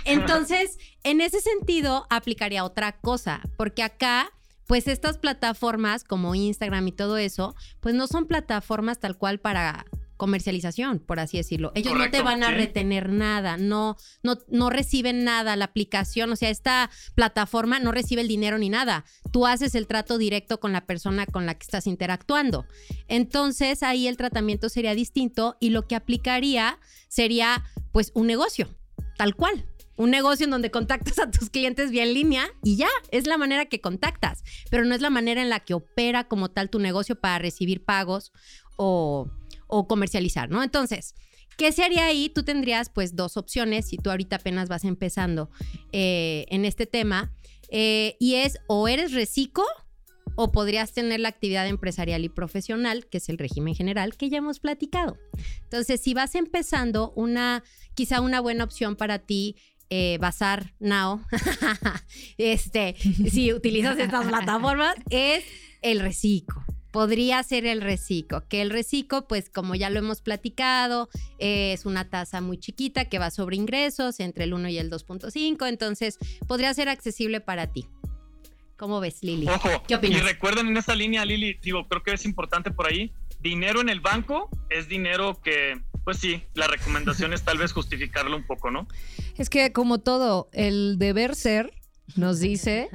Entonces, 0.06 0.78
en 1.02 1.20
ese 1.20 1.42
sentido, 1.42 2.06
aplicaría 2.08 2.64
otra 2.64 2.92
cosa, 2.92 3.42
porque 3.58 3.82
acá, 3.82 4.30
pues 4.66 4.88
estas 4.88 5.18
plataformas 5.18 6.04
como 6.04 6.34
Instagram 6.34 6.88
y 6.88 6.92
todo 6.92 7.16
eso, 7.16 7.54
pues 7.80 7.94
no 7.94 8.06
son 8.06 8.26
plataformas 8.26 8.98
tal 8.98 9.16
cual 9.16 9.40
para 9.40 9.84
comercialización, 10.16 11.00
por 11.00 11.20
así 11.20 11.36
decirlo. 11.36 11.72
Ellos 11.74 11.94
no 11.96 12.10
te 12.10 12.22
van 12.22 12.42
a 12.42 12.48
sí. 12.48 12.54
retener 12.54 13.10
nada, 13.10 13.56
no, 13.56 13.96
no, 14.22 14.38
no 14.48 14.70
reciben 14.70 15.24
nada, 15.24 15.56
la 15.56 15.66
aplicación, 15.66 16.32
o 16.32 16.36
sea, 16.36 16.50
esta 16.50 16.90
plataforma 17.14 17.80
no 17.80 17.92
recibe 17.92 18.22
el 18.22 18.28
dinero 18.28 18.58
ni 18.58 18.68
nada. 18.68 19.04
Tú 19.32 19.46
haces 19.46 19.74
el 19.74 19.86
trato 19.86 20.16
directo 20.18 20.60
con 20.60 20.72
la 20.72 20.86
persona 20.86 21.26
con 21.26 21.46
la 21.46 21.54
que 21.54 21.64
estás 21.64 21.86
interactuando. 21.86 22.64
Entonces, 23.08 23.82
ahí 23.82 24.06
el 24.06 24.16
tratamiento 24.16 24.68
sería 24.68 24.94
distinto 24.94 25.56
y 25.60 25.70
lo 25.70 25.86
que 25.86 25.96
aplicaría 25.96 26.78
sería, 27.08 27.64
pues, 27.92 28.12
un 28.14 28.26
negocio, 28.26 28.68
tal 29.18 29.34
cual. 29.34 29.66
Un 29.96 30.10
negocio 30.10 30.44
en 30.44 30.50
donde 30.50 30.70
contactas 30.70 31.18
a 31.18 31.30
tus 31.30 31.50
clientes 31.50 31.90
vía 31.90 32.02
en 32.02 32.14
línea 32.14 32.48
y 32.62 32.76
ya, 32.76 32.88
es 33.10 33.26
la 33.26 33.38
manera 33.38 33.66
que 33.66 33.80
contactas, 33.80 34.42
pero 34.70 34.84
no 34.84 34.94
es 34.94 35.00
la 35.00 35.10
manera 35.10 35.42
en 35.42 35.50
la 35.50 35.60
que 35.60 35.74
opera 35.74 36.24
como 36.24 36.50
tal 36.50 36.70
tu 36.70 36.78
negocio 36.78 37.20
para 37.20 37.38
recibir 37.38 37.84
pagos 37.84 38.32
o, 38.76 39.30
comercializar, 39.88 40.50
¿no? 40.50 40.62
Entonces, 40.62 41.14
¿qué 41.56 41.72
se 41.72 41.82
haría 41.82 42.06
ahí? 42.06 42.28
Tú 42.28 42.44
tendrías 42.44 42.90
pues 42.90 43.16
dos 43.16 43.36
opciones 43.36 43.88
si 43.88 43.96
tú 43.96 44.10
ahorita 44.10 44.36
apenas 44.36 44.68
vas 44.68 44.84
empezando 44.84 45.50
eh, 45.90 46.46
en 46.48 46.64
este 46.64 46.86
tema 46.86 47.32
eh, 47.70 48.16
y 48.20 48.36
es 48.36 48.58
o 48.68 48.86
eres 48.86 49.12
reciclo 49.12 49.64
o 50.36 50.52
podrías 50.52 50.92
tener 50.92 51.20
la 51.20 51.28
actividad 51.28 51.66
empresarial 51.66 52.24
y 52.24 52.28
profesional, 52.28 53.06
que 53.06 53.18
es 53.18 53.28
el 53.28 53.38
régimen 53.38 53.74
general 53.74 54.16
que 54.16 54.30
ya 54.30 54.38
hemos 54.38 54.58
platicado. 54.58 55.16
Entonces, 55.62 56.00
si 56.00 56.14
vas 56.14 56.34
empezando, 56.34 57.12
una 57.16 57.62
quizá 57.94 58.20
una 58.20 58.40
buena 58.40 58.64
opción 58.64 58.96
para 58.96 59.20
ti 59.20 59.56
eh, 59.90 60.18
Bazar 60.20 60.72
Now, 60.78 61.22
este, 62.38 62.94
si 63.30 63.52
utilizas 63.52 63.98
estas 63.98 64.26
plataformas, 64.26 64.94
es 65.10 65.44
el 65.82 66.00
reciclo. 66.00 66.64
Podría 66.90 67.42
ser 67.42 67.66
el 67.66 67.80
reciclo, 67.80 68.46
que 68.48 68.62
el 68.62 68.70
reciclo, 68.70 69.26
pues 69.26 69.50
como 69.50 69.74
ya 69.74 69.90
lo 69.90 69.98
hemos 69.98 70.20
platicado, 70.20 71.08
eh, 71.38 71.72
es 71.72 71.86
una 71.86 72.08
tasa 72.08 72.40
muy 72.40 72.58
chiquita 72.58 73.06
que 73.06 73.18
va 73.18 73.30
sobre 73.30 73.56
ingresos 73.56 74.20
entre 74.20 74.44
el 74.44 74.54
1 74.54 74.68
y 74.68 74.78
el 74.78 74.90
2.5, 74.90 75.68
entonces 75.68 76.18
podría 76.46 76.72
ser 76.72 76.88
accesible 76.88 77.40
para 77.40 77.72
ti. 77.72 77.88
¿Cómo 78.76 79.00
ves, 79.00 79.22
Lili? 79.22 79.48
Ojo, 79.48 79.68
¿Qué 79.88 79.96
opinas? 79.96 80.20
y 80.20 80.22
recuerden 80.22 80.68
en 80.68 80.76
esta 80.76 80.94
línea, 80.94 81.24
Lili, 81.24 81.58
digo, 81.62 81.86
creo 81.88 82.02
que 82.02 82.12
es 82.12 82.24
importante 82.24 82.70
por 82.70 82.86
ahí, 82.86 83.12
dinero 83.40 83.80
en 83.80 83.88
el 83.88 84.00
banco 84.00 84.48
es 84.70 84.88
dinero 84.88 85.40
que, 85.42 85.80
pues 86.04 86.18
sí, 86.18 86.42
la 86.54 86.66
recomendación 86.66 87.32
es 87.32 87.42
tal 87.42 87.58
vez 87.58 87.72
justificarlo 87.72 88.36
un 88.36 88.46
poco, 88.46 88.70
¿no? 88.70 88.86
Es 89.36 89.50
que 89.50 89.72
como 89.72 90.00
todo, 90.00 90.48
el 90.52 90.98
deber 90.98 91.34
ser 91.34 91.72
nos 92.16 92.40
dice 92.40 92.88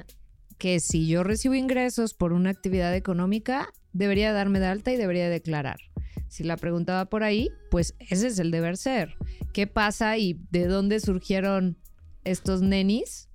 que 0.58 0.80
si 0.80 1.08
yo 1.08 1.24
recibo 1.24 1.56
ingresos 1.56 2.13
por 2.13 2.34
una 2.34 2.51
actividad 2.51 2.96
económica, 2.96 3.70
debería 3.94 4.34
darme 4.34 4.60
de 4.60 4.68
alta 4.68 4.92
y 4.92 4.98
debería 4.98 5.30
declarar. 5.30 5.80
Si 6.28 6.44
la 6.44 6.58
pregunta 6.58 6.94
va 6.94 7.06
por 7.10 7.24
ahí, 7.24 7.50
pues 7.72 7.96
ese 8.00 8.28
es 8.28 8.38
el 8.38 8.51
deber 8.51 8.78
ser. 8.78 9.16
¿Qué 9.51 9.66
pasa 9.66 10.18
y 10.18 10.39
de 10.51 10.68
dónde 10.68 11.00
surgieron 11.00 11.78
estos 12.24 12.62
nenis? 12.62 13.30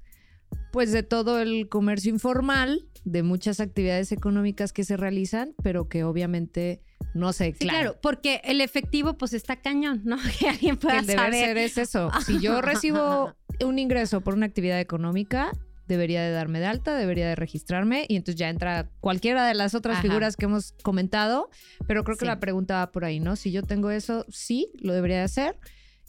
Pues 0.71 0.93
de 0.93 1.02
todo 1.02 1.40
el 1.40 1.69
comercio 1.69 2.11
informal, 2.11 2.87
de 3.04 3.23
muchas 3.23 3.61
actividades 3.61 4.12
económicas 4.12 4.73
que 4.73 4.84
se 4.84 4.96
realizan, 4.96 5.54
pero 5.62 5.88
que 5.88 6.04
obviamente 6.04 6.80
no 7.12 7.32
se 7.32 7.52
Sí, 7.52 7.52
claro, 7.52 7.96
porque 8.02 8.40
el 8.44 8.61
efectivo 8.61 9.14
pues 9.18 9.34
está 9.34 9.56
cañón, 9.56 10.00
¿no? 10.04 10.16
Que 10.38 10.49
alguien 10.49 10.76
Que 10.76 10.80
pueda 10.82 10.99
el 11.00 11.06
deber 11.06 11.25
saber. 11.25 11.44
ser 11.46 11.58
es 11.58 11.78
eso. 11.78 12.11
Si 12.26 12.40
yo 12.40 12.61
recibo 12.62 13.34
un 13.64 13.78
ingreso 13.78 14.20
por 14.23 14.34
una 14.34 14.46
actividad 14.46 14.80
económica, 14.80 15.52
debería 15.87 16.23
de 16.23 16.30
darme 16.30 16.61
de 16.61 16.66
alta, 16.66 16.96
debería 16.96 17.28
de 17.28 17.34
registrarme 17.37 18.06
y 18.08 18.16
entonces 18.16 18.37
ya 18.37 18.49
entra 18.49 18.88
cualquiera 19.00 19.46
de 19.46 19.52
las 19.52 19.75
otras 19.75 19.99
Ajá. 19.99 20.02
figuras 20.02 20.34
que 20.37 20.46
hemos 20.46 20.73
comentado, 20.82 21.50
pero 21.87 22.04
creo 22.04 22.16
que 22.16 22.25
Sí. 22.25 22.28
la 22.28 22.40
pregunta 22.40 22.76
va 22.76 22.90
por 22.90 23.04
ahí, 23.04 23.20
¿no? 23.20 23.37
Si 23.37 23.52
yo 23.52 23.62
tengo 23.62 23.90
eso, 23.90 24.25
sí, 24.30 24.70
lo 24.80 24.94
debería 24.94 25.18
de 25.18 25.23
hacer. 25.25 25.58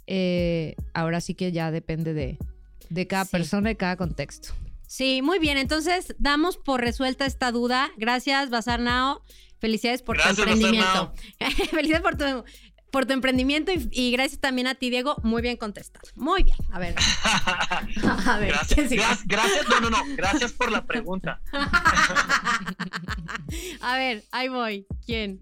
Eh, 0.07 0.75
ahora 0.93 1.19
sí 1.19 1.33
que 1.35 1.51
ya 1.51 1.71
depende 1.71 2.13
de, 2.13 2.37
de 2.89 3.07
cada 3.07 3.25
Sí. 3.25 3.31
persona 3.31 3.71
y 3.71 3.75
cada 3.75 3.97
contexto. 3.97 4.53
Sí, 4.87 5.21
muy 5.21 5.39
bien. 5.39 5.57
Entonces, 5.57 6.15
damos 6.19 6.57
por 6.57 6.81
resuelta 6.81 7.25
esta 7.25 7.51
duda. 7.51 7.91
Gracias, 7.97 8.49
Bazar 8.49 8.79
Nao. 8.79 9.23
Felicidades 9.59 10.01
por 10.01 10.17
Gracias, 10.17 10.35
tu 10.35 10.41
emprendimiento. 10.43 11.13
Felicidades 11.71 12.01
por 12.03 12.17
tu, 12.17 12.43
por 12.91 13.05
tu 13.05 13.13
emprendimiento 13.13 13.71
y, 13.71 13.89
y 13.91 14.11
gracias 14.11 14.39
también 14.39 14.67
a 14.67 14.75
ti, 14.75 14.89
Diego. 14.89 15.17
Muy 15.23 15.41
bien 15.41 15.57
contestado. 15.57 16.07
Muy 16.15 16.43
bien. 16.43 16.57
A 16.71 16.79
ver. 16.79 16.95
A 18.27 18.37
ver. 18.39 18.49
gracias, 18.49 18.89
gracias, 18.89 19.27
gracias, 19.27 19.69
no, 19.69 19.79
no, 19.79 19.89
no, 19.89 20.03
gracias 20.15 20.53
por 20.53 20.71
la 20.71 20.85
pregunta. 20.85 21.41
A 23.81 23.97
ver, 23.97 24.23
ahí 24.31 24.49
voy. 24.49 24.85
¿Quién? 25.05 25.41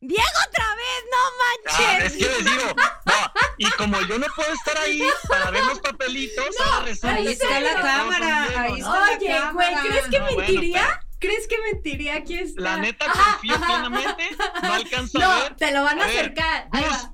¡Diego 0.00 0.22
otra 0.48 0.64
vez! 0.76 1.04
¡No 1.10 1.18
Ah, 1.66 1.92
manches! 1.98 2.04
es 2.04 2.18
que 2.18 2.28
les 2.32 2.44
digo, 2.44 2.74
no, 3.06 3.12
y 3.58 3.70
como 3.72 4.00
yo 4.02 4.18
no 4.18 4.26
puedo 4.34 4.52
estar 4.52 4.78
ahí 4.78 5.02
para 5.28 5.50
ver 5.50 5.64
los 5.64 5.78
papelitos, 5.80 6.46
ahora 6.64 6.86
resulta 6.86 7.16
Ahí 7.16 7.24
que 7.26 7.32
está 7.32 7.60
la 7.60 7.74
cámara, 7.82 8.44
ahí 8.62 8.70
¿no? 8.72 8.76
está. 8.78 9.00
la 9.00 9.16
Oye, 9.16 9.18
güey, 9.18 9.38
cámara. 9.40 9.82
¿crees 9.82 10.06
que 10.08 10.18
No, 10.18 10.24
bueno, 10.24 10.38
mentiría? 10.40 10.86
pero- 10.86 11.10
¿Crees 11.20 11.46
que 11.48 11.56
mentiría? 11.70 12.14
Aquí 12.14 12.34
está. 12.38 12.62
La 12.62 12.76
neta 12.78 13.04
Ajá, 13.04 13.32
confío 13.34 13.54
ajá. 13.56 13.66
plenamente, 13.66 14.24
no 14.62 14.72
alcanzo 14.72 15.18
a 15.18 15.20
No, 15.20 15.40
ver. 15.42 15.56
te 15.56 15.70
lo 15.72 15.82
van 15.84 16.00
a, 16.00 16.04
A 16.04 16.06
ver, 16.06 16.16
acercar. 16.18 16.68
Ahí 16.72 16.84
Gus. 16.84 17.10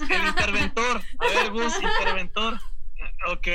Gus, 0.00 0.10
el 0.10 0.26
interventor. 0.26 1.02
A 1.20 1.24
ver, 1.26 1.50
Gus, 1.52 1.74
interventor. 2.00 2.54
Ok, 3.28 3.46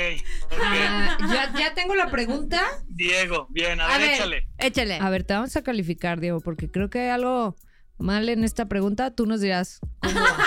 ok. 0.44 0.54
Ah, 0.62 1.18
ya, 1.28 1.52
ya 1.58 1.74
tengo 1.74 1.94
la 1.94 2.10
pregunta. 2.10 2.62
Diego, 2.88 3.46
bien, 3.50 3.78
a, 3.82 3.86
A 3.86 3.98
ver, 3.98 4.00
ver, 4.08 4.14
échale. 4.14 4.48
échale. 4.56 4.98
A 5.02 5.10
ver, 5.10 5.24
te 5.24 5.34
vamos 5.34 5.54
a 5.54 5.62
calificar, 5.62 6.18
Diego, 6.18 6.40
porque 6.40 6.70
creo 6.70 6.88
que 6.88 7.00
hay 7.00 7.08
algo 7.10 7.54
mal 7.98 8.28
en 8.28 8.44
esta 8.44 8.66
pregunta. 8.66 9.10
Tú 9.10 9.26
nos 9.26 9.40
dirás. 9.40 9.80
cómo 10.00 10.20
va. 10.20 10.36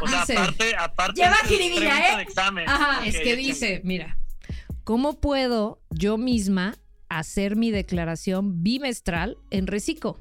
O 0.00 0.08
sea, 0.08 0.20
Dice- 0.22 0.36
aparte, 0.36 0.76
aparte. 0.76 1.20
Lleva 1.20 1.36
jiribilla, 1.46 1.78
pregunta 1.80 2.12
¿eh? 2.12 2.16
de 2.16 2.22
examen. 2.22 2.68
Ajá. 2.68 3.06
Es 3.06 3.20
que 3.20 3.36
dice, 3.36 3.80
mira, 3.84 4.18
¿cómo 4.82 5.20
puedo 5.20 5.80
yo 5.90 6.18
misma 6.18 6.74
hacer 7.08 7.54
mi 7.54 7.70
declaración 7.70 8.64
bimestral 8.64 9.38
en 9.50 9.68
Recico? 9.68 10.18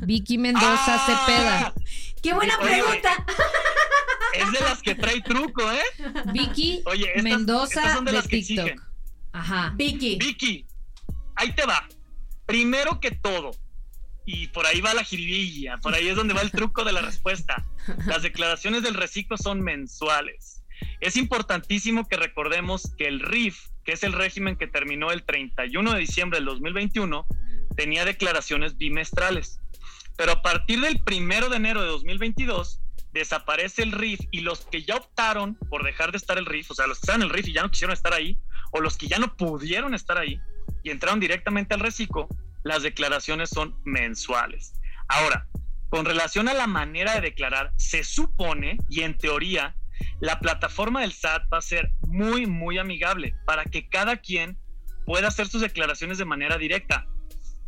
Vicky 0.00 0.36
Mendoza 0.38 0.66
¡Ah! 0.96 1.06
Cepeda. 1.06 1.74
¡Qué 2.22 2.32
buena 2.34 2.58
Oye, 2.58 2.70
pregunta! 2.82 3.24
Es 4.34 4.52
de 4.52 4.60
las 4.60 4.82
que 4.82 4.94
trae 4.96 5.20
truco, 5.20 5.62
¿eh? 5.70 5.82
Vicky 6.32 6.82
Oye, 6.86 7.06
estas, 7.10 7.22
Mendoza 7.22 7.80
estas 7.80 7.94
son 7.94 8.04
de, 8.04 8.10
de, 8.10 8.16
las 8.16 8.26
que 8.26 8.38
TikTok. 8.42 8.82
Ajá. 9.32 9.72
Vicky. 9.76 10.16
Vicky, 10.16 10.66
ahí 11.36 11.52
te 11.52 11.64
va. 11.66 11.86
Primero 12.46 12.98
que 12.98 13.10
todo, 13.12 13.52
y 14.30 14.48
por 14.48 14.66
ahí 14.66 14.82
va 14.82 14.92
la 14.92 15.04
jiribilla, 15.04 15.78
por 15.78 15.94
ahí 15.94 16.06
es 16.06 16.14
donde 16.14 16.34
va 16.34 16.42
el 16.42 16.50
truco 16.50 16.84
de 16.84 16.92
la 16.92 17.00
respuesta. 17.00 17.64
Las 18.04 18.22
declaraciones 18.22 18.82
del 18.82 18.92
reciclo 18.92 19.38
son 19.38 19.62
mensuales. 19.62 20.62
Es 21.00 21.16
importantísimo 21.16 22.06
que 22.06 22.18
recordemos 22.18 22.92
que 22.98 23.06
el 23.06 23.20
RIF, 23.20 23.58
que 23.86 23.92
es 23.92 24.02
el 24.02 24.12
régimen 24.12 24.56
que 24.56 24.66
terminó 24.66 25.12
el 25.12 25.22
31 25.22 25.94
de 25.94 25.98
diciembre 25.98 26.40
del 26.40 26.44
2021, 26.44 27.26
tenía 27.74 28.04
declaraciones 28.04 28.76
bimestrales. 28.76 29.60
Pero 30.18 30.32
a 30.32 30.42
partir 30.42 30.82
del 30.82 31.00
1 31.10 31.48
de 31.48 31.56
enero 31.56 31.80
de 31.80 31.88
2022, 31.88 32.82
desaparece 33.14 33.82
el 33.82 33.92
RIF 33.92 34.20
y 34.30 34.42
los 34.42 34.66
que 34.66 34.82
ya 34.82 34.96
optaron 34.96 35.54
por 35.70 35.84
dejar 35.84 36.10
de 36.12 36.18
estar 36.18 36.36
el 36.36 36.44
RIF, 36.44 36.70
o 36.72 36.74
sea, 36.74 36.86
los 36.86 36.98
que 36.98 37.04
estaban 37.04 37.22
en 37.22 37.28
el 37.28 37.32
RIF 37.32 37.48
y 37.48 37.54
ya 37.54 37.62
no 37.62 37.70
quisieron 37.70 37.94
estar 37.94 38.12
ahí, 38.12 38.38
o 38.72 38.82
los 38.82 38.98
que 38.98 39.08
ya 39.08 39.18
no 39.18 39.34
pudieron 39.38 39.94
estar 39.94 40.18
ahí 40.18 40.38
y 40.82 40.90
entraron 40.90 41.18
directamente 41.18 41.72
al 41.72 41.80
reciclo, 41.80 42.28
las 42.68 42.82
declaraciones 42.82 43.50
son 43.50 43.74
mensuales. 43.84 44.74
Ahora, 45.08 45.48
con 45.88 46.04
relación 46.04 46.48
a 46.48 46.54
la 46.54 46.66
manera 46.66 47.14
de 47.14 47.22
declarar, 47.22 47.72
se 47.76 48.04
supone 48.04 48.76
y 48.90 49.00
en 49.00 49.16
teoría 49.16 49.74
la 50.20 50.38
plataforma 50.38 51.00
del 51.00 51.12
SAT 51.12 51.42
va 51.52 51.58
a 51.58 51.62
ser 51.62 51.92
muy, 52.02 52.46
muy 52.46 52.78
amigable 52.78 53.34
para 53.46 53.64
que 53.64 53.88
cada 53.88 54.18
quien 54.18 54.58
pueda 55.06 55.28
hacer 55.28 55.48
sus 55.48 55.62
declaraciones 55.62 56.18
de 56.18 56.26
manera 56.26 56.58
directa. 56.58 57.06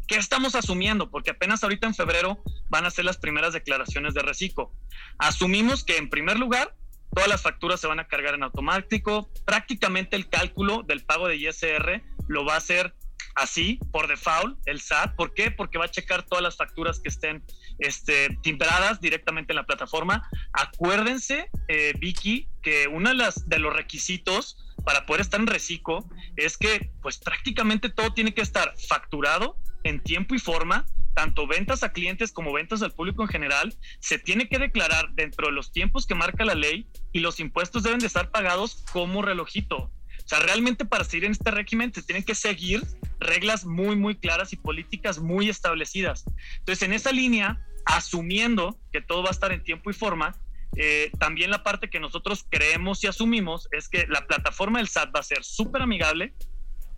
¿Qué 0.07 0.17
estamos 0.17 0.55
asumiendo? 0.55 1.11
Porque 1.11 1.31
apenas 1.31 1.63
ahorita 1.63 1.87
en 1.87 1.95
febrero 1.95 2.43
van 2.69 2.85
a 2.85 2.91
ser 2.91 3.07
las 3.07 3.17
primeras 3.17 3.55
declaraciones 3.55 4.13
de 4.13 4.23
reciclo. 4.23 4.71
Asumimos 5.19 5.83
que 5.83 5.97
en 5.97 6.11
primer 6.11 6.39
lugar 6.39 6.77
todas 7.15 7.29
las 7.29 7.43
facturas 7.43 7.81
se 7.81 7.87
van 7.87 8.01
a 8.01 8.07
cargar 8.07 8.35
en 8.35 8.43
automático, 8.43 9.31
prácticamente 9.47 10.17
el 10.17 10.29
cálculo 10.29 10.83
del 10.83 11.05
pago 11.05 11.27
de 11.27 11.37
ISR 11.37 12.03
lo 12.29 12.45
va 12.45 12.55
a 12.55 12.59
hacer 12.59 12.95
así 13.35 13.79
por 13.93 14.09
default 14.09 14.59
el 14.67 14.81
SAT. 14.81 15.17
¿Por 15.17 15.35
qué? 15.35 15.51
Porque 15.51 15.79
va 15.79 15.87
a 15.87 15.91
checar 15.91 16.25
todas 16.25 16.43
las 16.43 16.57
facturas 16.57 17.01
que 17.01 17.09
estén 17.09 17.43
este, 17.79 18.37
timbradas 18.43 19.01
directamente 19.01 19.53
en 19.53 19.57
la 19.57 19.67
plataforma. 19.67 20.29
Acuérdense, 20.53 21.51
eh, 21.69 21.93
Vicky, 21.99 22.49
que 22.63 22.89
uno 22.89 23.11
de, 23.11 23.59
los 23.59 23.75
requisitos 23.75 24.57
para 24.85 25.07
poder 25.07 25.23
estar 25.23 25.41
en 25.41 25.47
reciclo 25.47 26.09
es 26.37 26.57
que 26.57 26.91
pues 27.03 27.19
prácticamente 27.19 27.91
todo 27.91 28.13
tiene 28.13 28.35
que 28.35 28.43
estar 28.43 28.75
facturado 28.89 29.57
en 29.85 30.03
tiempo 30.03 30.35
y 30.35 30.39
forma, 30.39 30.87
tanto 31.15 31.47
ventas 31.47 31.83
a 31.83 31.93
clientes 31.93 32.33
como 32.33 32.53
ventas 32.53 32.83
al 32.83 32.93
público 32.93 33.23
en 33.23 33.29
general, 33.29 33.75
se 33.99 34.19
tiene 34.19 34.49
que 34.49 34.59
declarar 34.59 35.11
dentro 35.15 35.49
de 35.49 35.53
los 35.53 35.73
tiempos 35.73 36.07
que 36.07 36.15
marca 36.15 36.45
la 36.45 36.55
ley 36.55 36.87
y 37.13 37.21
los 37.21 37.41
impuestos 37.41 37.83
deben 37.83 37.99
de 37.99 38.07
estar 38.07 38.31
pagados 38.31 38.85
como 38.93 39.23
relojito. 39.23 39.91
Sea, 40.31 40.39
realmente 40.39 40.85
para 40.85 41.03
seguir 41.03 41.25
en 41.25 41.33
este 41.33 41.51
régimen 41.51 41.93
se 41.93 42.05
tienen 42.05 42.23
que 42.23 42.37
seguir 42.37 42.85
reglas 43.19 43.65
muy, 43.65 43.97
muy 43.97 44.15
claras 44.15 44.53
y 44.53 44.57
políticas 44.57 45.19
muy 45.19 45.49
establecidas. 45.49 46.25
Entonces, 46.59 46.83
en 46.85 46.93
esa 46.93 47.11
línea, 47.11 47.67
asumiendo 47.85 48.79
que 48.93 49.01
todo 49.01 49.25
va 49.25 49.31
a 49.31 49.33
estar 49.33 49.51
en 49.51 49.65
tiempo 49.65 49.91
y 49.91 49.93
forma, 49.93 50.37
eh, 50.77 51.11
también 51.19 51.51
la 51.51 51.65
parte 51.65 51.91
que 51.91 51.99
nosotros 51.99 52.47
creemos 52.49 53.03
y 53.03 53.09
asumimos 53.09 53.69
es 53.73 53.89
que 53.89 54.07
la 54.07 54.29
plataforma 54.29 54.79
del 54.79 54.87
SAT 54.87 55.13
va 55.13 55.19
a 55.19 55.25
ser 55.25 55.43
súper 55.43 55.83
amigable, 55.83 56.33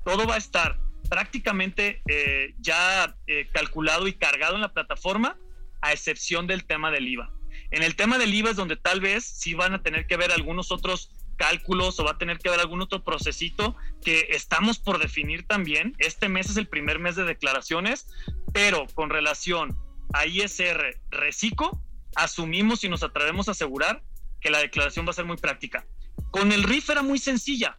todo 0.04 0.26
va 0.26 0.34
a 0.34 0.38
estar 0.38 0.78
prácticamente 1.08 2.02
eh, 2.10 2.52
ya 2.58 3.16
eh, 3.26 3.48
calculado 3.50 4.08
y 4.08 4.12
cargado 4.12 4.56
en 4.56 4.60
la 4.60 4.74
plataforma, 4.74 5.38
a 5.80 5.92
excepción 5.92 6.46
del 6.46 6.66
tema 6.66 6.90
del 6.90 7.08
IVA. 7.08 7.32
En 7.70 7.82
el 7.82 7.96
tema 7.96 8.18
del 8.18 8.34
IVA 8.34 8.50
es 8.50 8.56
donde 8.56 8.76
tal 8.76 9.00
vez 9.00 9.24
sí 9.24 9.54
van 9.54 9.72
a 9.72 9.82
tener 9.82 10.06
que 10.06 10.18
ver 10.18 10.32
algunos 10.32 10.70
otros 10.70 11.10
cálculos 11.36 11.98
o 11.98 12.04
va 12.04 12.12
a 12.12 12.18
tener 12.18 12.38
que 12.38 12.50
ver 12.50 12.60
algún 12.60 12.82
otro 12.82 13.02
procesito 13.02 13.76
que 14.04 14.28
estamos 14.30 14.78
por 14.78 14.98
definir 14.98 15.46
también. 15.46 15.94
Este 15.98 16.28
mes 16.28 16.50
es 16.50 16.56
el 16.56 16.68
primer 16.68 16.98
mes 16.98 17.16
de 17.16 17.24
declaraciones, 17.24 18.06
pero 18.52 18.86
con 18.94 19.10
relación 19.10 19.76
a 20.12 20.26
ISR 20.26 21.00
Recico, 21.10 21.82
asumimos 22.14 22.84
y 22.84 22.88
nos 22.88 23.02
atrevemos 23.02 23.48
a 23.48 23.52
asegurar 23.52 24.02
que 24.40 24.50
la 24.50 24.58
declaración 24.58 25.06
va 25.06 25.10
a 25.10 25.14
ser 25.14 25.24
muy 25.24 25.36
práctica. 25.36 25.86
Con 26.30 26.52
el 26.52 26.62
RIF 26.62 26.90
era 26.90 27.02
muy 27.02 27.18
sencilla. 27.18 27.78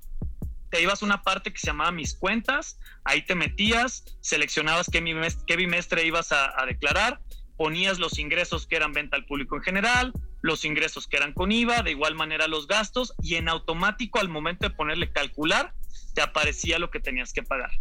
Te 0.70 0.82
ibas 0.82 1.04
a 1.04 1.06
una 1.06 1.22
parte 1.22 1.54
que 1.54 1.60
se 1.60 1.68
llamaba 1.68 1.92
Mis 1.92 2.16
Cuentas, 2.16 2.80
ahí 3.04 3.24
te 3.24 3.36
metías, 3.36 4.06
seleccionabas 4.22 4.88
qué 4.92 5.02
bimestre, 5.02 5.44
qué 5.46 5.56
bimestre 5.56 6.06
ibas 6.06 6.32
a 6.32 6.66
declarar, 6.66 7.20
ponías 7.58 8.00
los 8.00 8.18
ingresos 8.18 8.66
que 8.66 8.76
eran 8.76 8.92
venta 8.92 9.16
al 9.16 9.26
público 9.26 9.56
en 9.56 9.62
general, 9.62 10.14
los 10.44 10.66
ingresos 10.66 11.08
que 11.08 11.16
eran 11.16 11.32
con 11.32 11.54
IVA, 11.54 11.84
de 11.84 11.92
igual 11.92 12.16
manera 12.16 12.48
los 12.48 12.68
gastos, 12.68 13.16
y 13.24 13.36
en 13.36 13.48
automático 13.48 14.20
al 14.20 14.28
momento 14.28 14.68
de 14.68 14.76
ponerle 14.76 15.10
calcular, 15.10 15.74
te 16.14 16.22
aparecía 16.22 16.80
lo 16.80 16.92
que 16.92 17.00
tenías 17.00 17.32
que 17.32 17.44
pagar. 17.44 17.72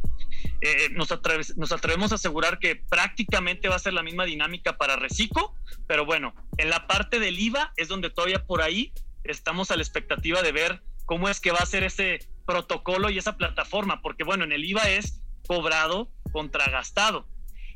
Eh, 0.60 0.88
nos, 0.92 1.10
atreves, 1.10 1.56
nos, 1.56 1.72
atrevemos 1.72 2.12
a 2.12 2.14
asegurar 2.14 2.60
que 2.60 2.76
prácticamente 2.76 3.68
va 3.68 3.74
a 3.74 3.80
ser 3.80 3.94
la 3.94 4.04
misma 4.04 4.24
dinámica 4.26 4.78
para 4.78 4.94
Recico, 4.94 5.56
pero 5.88 6.06
bueno, 6.06 6.34
en 6.56 6.70
la 6.70 6.86
parte 6.86 7.18
del 7.18 7.38
IVA 7.40 7.72
es 7.76 7.88
donde 7.88 8.10
todavía 8.10 8.46
por 8.46 8.62
ahí 8.62 8.92
estamos 9.24 9.72
a 9.72 9.76
la 9.76 9.82
expectativa 9.82 10.40
de 10.40 10.52
ver 10.52 10.82
cómo 11.04 11.28
es 11.28 11.40
que 11.40 11.50
va 11.50 11.58
a 11.58 11.66
ser 11.66 11.82
ese 11.82 12.20
protocolo 12.46 13.10
y 13.10 13.18
esa 13.18 13.36
plataforma, 13.36 14.00
porque 14.02 14.22
bueno, 14.22 14.44
en 14.44 14.52
el 14.52 14.64
IVA 14.64 14.88
es 14.88 15.20
cobrado 15.48 16.12
contra 16.30 16.70
gastado. 16.70 17.26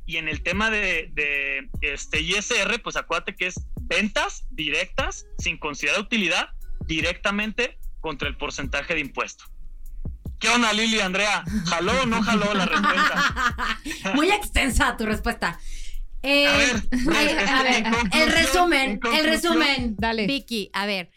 Y 0.09 0.19
en 0.19 0.29
el 0.29 0.45
tema 0.45 0.71
de, 0.71 1.11
de 1.13 1.69
este 1.81 2.21
ISR, 2.21 2.81
pues 2.81 2.95
acuérdate 2.95 3.35
que 3.35 3.49
es 3.49 3.67
ventas 3.87 4.47
directas, 4.51 5.27
sin 5.39 5.59
considerar 5.59 6.01
utilidad, 6.01 6.51
directamente 6.87 7.79
contra 8.01 8.29
el 8.29 8.37
porcentaje 8.37 8.95
de 8.95 9.01
impuesto. 9.01 9.45
¿Qué 10.39 10.49
onda, 10.49 10.73
Lili, 10.73 11.01
Andrea? 11.01 11.45
¿Jaló 11.67 12.03
o 12.03 12.07
no 12.07 12.23
jaló 12.23 12.53
la 12.53 12.67
respuesta? 12.67 13.81
Muy 14.15 14.31
extensa 14.31 14.97
tu 14.97 15.07
respuesta. 15.07 15.59
Eh, 16.23 16.47
A 16.47 16.57
ver, 16.57 16.83
ay, 17.15 17.29
a 17.49 17.63
ver, 17.63 17.87
en 18.13 18.21
el 18.21 18.33
resumen, 18.33 19.01
en 19.03 19.15
el 19.15 19.25
resumen. 19.25 19.97
Dale. 19.99 20.27
Vicky, 20.27 20.71
a 20.73 20.85
ver, 20.85 21.11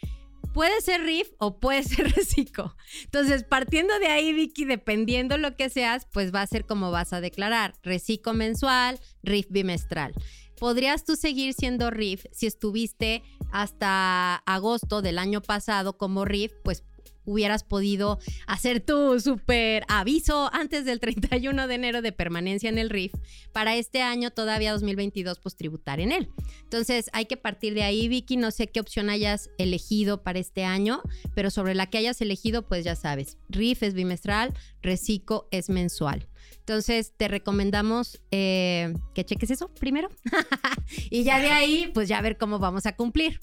puede 0.54 0.80
ser 0.82 1.02
RIF 1.02 1.28
o 1.38 1.60
puede 1.60 1.84
ser 1.84 2.12
reciclo. 2.16 2.76
Entonces, 3.04 3.44
partiendo 3.44 3.98
de 4.00 4.08
ahí, 4.08 4.34
Vicky, 4.34 4.66
dependiendo 4.66 5.38
lo 5.38 5.56
que 5.56 5.70
seas, 5.70 6.08
pues 6.14 6.34
va 6.34 6.42
a 6.42 6.48
ser 6.48 6.66
como 6.66 6.92
vas 6.92 7.12
a 7.12 7.22
declarar. 7.22 7.74
Reciclo 7.84 8.34
mensual, 8.34 9.00
RIF 9.24 9.48
bimestral. 9.50 10.14
¿Podrías 10.60 11.06
tú 11.06 11.16
seguir 11.16 11.54
siendo 11.54 11.90
RIF 11.90 12.26
si 12.32 12.46
estuviste 12.46 13.24
hasta 13.52 14.36
agosto 14.46 15.02
del 15.02 15.18
año 15.18 15.42
pasado 15.42 15.98
como 15.98 16.26
RIF? 16.26 16.52
Pues 16.64 16.84
hubieras 17.26 17.64
podido 17.64 18.20
hacer 18.48 18.82
tu 18.82 19.20
super 19.20 19.84
aviso 19.88 20.50
antes 20.54 20.86
del 20.86 21.00
31 21.00 21.68
de 21.68 21.76
enero 21.76 22.02
de 22.02 22.12
permanencia 22.12 22.70
en 22.70 22.78
el 22.78 22.90
RIF 22.90 23.14
para 23.54 23.76
este 23.76 24.02
año 24.02 24.32
todavía 24.32 24.74
2022 24.74 25.40
pues 25.40 25.56
tributar 25.56 26.00
en 26.00 26.12
él. 26.12 26.30
Entonces 26.64 27.10
hay 27.14 27.26
que 27.26 27.38
partir 27.38 27.74
de 27.74 27.84
ahí, 27.84 28.08
Vicky, 28.08 28.38
no 28.38 28.52
sé 28.52 28.68
qué 28.68 28.80
opción 28.80 29.10
hayas 29.10 29.50
elegido 29.58 30.24
para 30.24 30.40
este 30.40 30.64
año, 30.64 31.02
pero 31.36 31.52
sobre 31.52 31.76
la 31.76 31.88
que 31.88 32.00
hayas 32.00 32.20
elegido 32.22 32.68
pues 32.68 32.84
ya 32.84 32.96
sabes, 32.96 33.38
RIF 33.50 33.84
es 33.84 33.94
bimestral, 33.94 34.54
Recico 34.82 35.48
es 35.52 35.70
mensual. 35.70 36.29
Entonces 36.70 37.14
te 37.18 37.28
recomendamos 37.28 38.22
eh, 38.30 38.94
que 39.16 39.26
cheques 39.26 39.50
eso 39.50 39.74
primero 39.74 40.08
y 41.10 41.24
ya 41.24 41.40
de 41.40 41.48
ahí 41.48 41.90
pues 41.96 42.08
ya 42.08 42.22
ver 42.22 42.38
cómo 42.38 42.60
vamos 42.60 42.86
a 42.86 42.96
cumplir. 42.96 43.40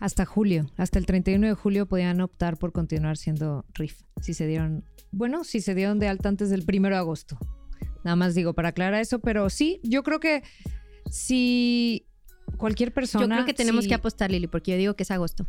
Hasta 0.00 0.24
julio, 0.26 0.68
hasta 0.76 0.98
el 0.98 1.06
31 1.06 1.46
de 1.46 1.54
julio 1.54 1.86
podían 1.86 2.20
optar 2.20 2.56
por 2.56 2.72
continuar 2.72 3.18
siendo 3.18 3.64
RIF. 3.74 4.02
Si 4.20 4.34
se 4.34 4.48
dieron, 4.48 4.84
bueno, 5.12 5.44
si 5.44 5.60
se 5.60 5.76
dieron 5.76 6.00
de 6.00 6.08
alta 6.08 6.28
antes 6.28 6.50
del 6.50 6.64
1 6.68 6.88
de 6.88 6.96
agosto. 6.96 7.38
Nada 8.02 8.16
más 8.16 8.34
digo 8.34 8.52
para 8.52 8.70
aclarar 8.70 9.00
eso, 9.00 9.20
pero 9.20 9.48
sí, 9.48 9.78
yo 9.84 10.02
creo 10.02 10.18
que 10.18 10.42
si 11.08 12.04
cualquier 12.56 12.92
persona. 12.92 13.26
Yo 13.26 13.32
creo 13.32 13.46
que 13.46 13.54
tenemos 13.54 13.84
si- 13.84 13.90
que 13.90 13.94
apostar, 13.94 14.32
Lili, 14.32 14.48
porque 14.48 14.72
yo 14.72 14.76
digo 14.76 14.96
que 14.96 15.04
es 15.04 15.10
agosto. 15.12 15.46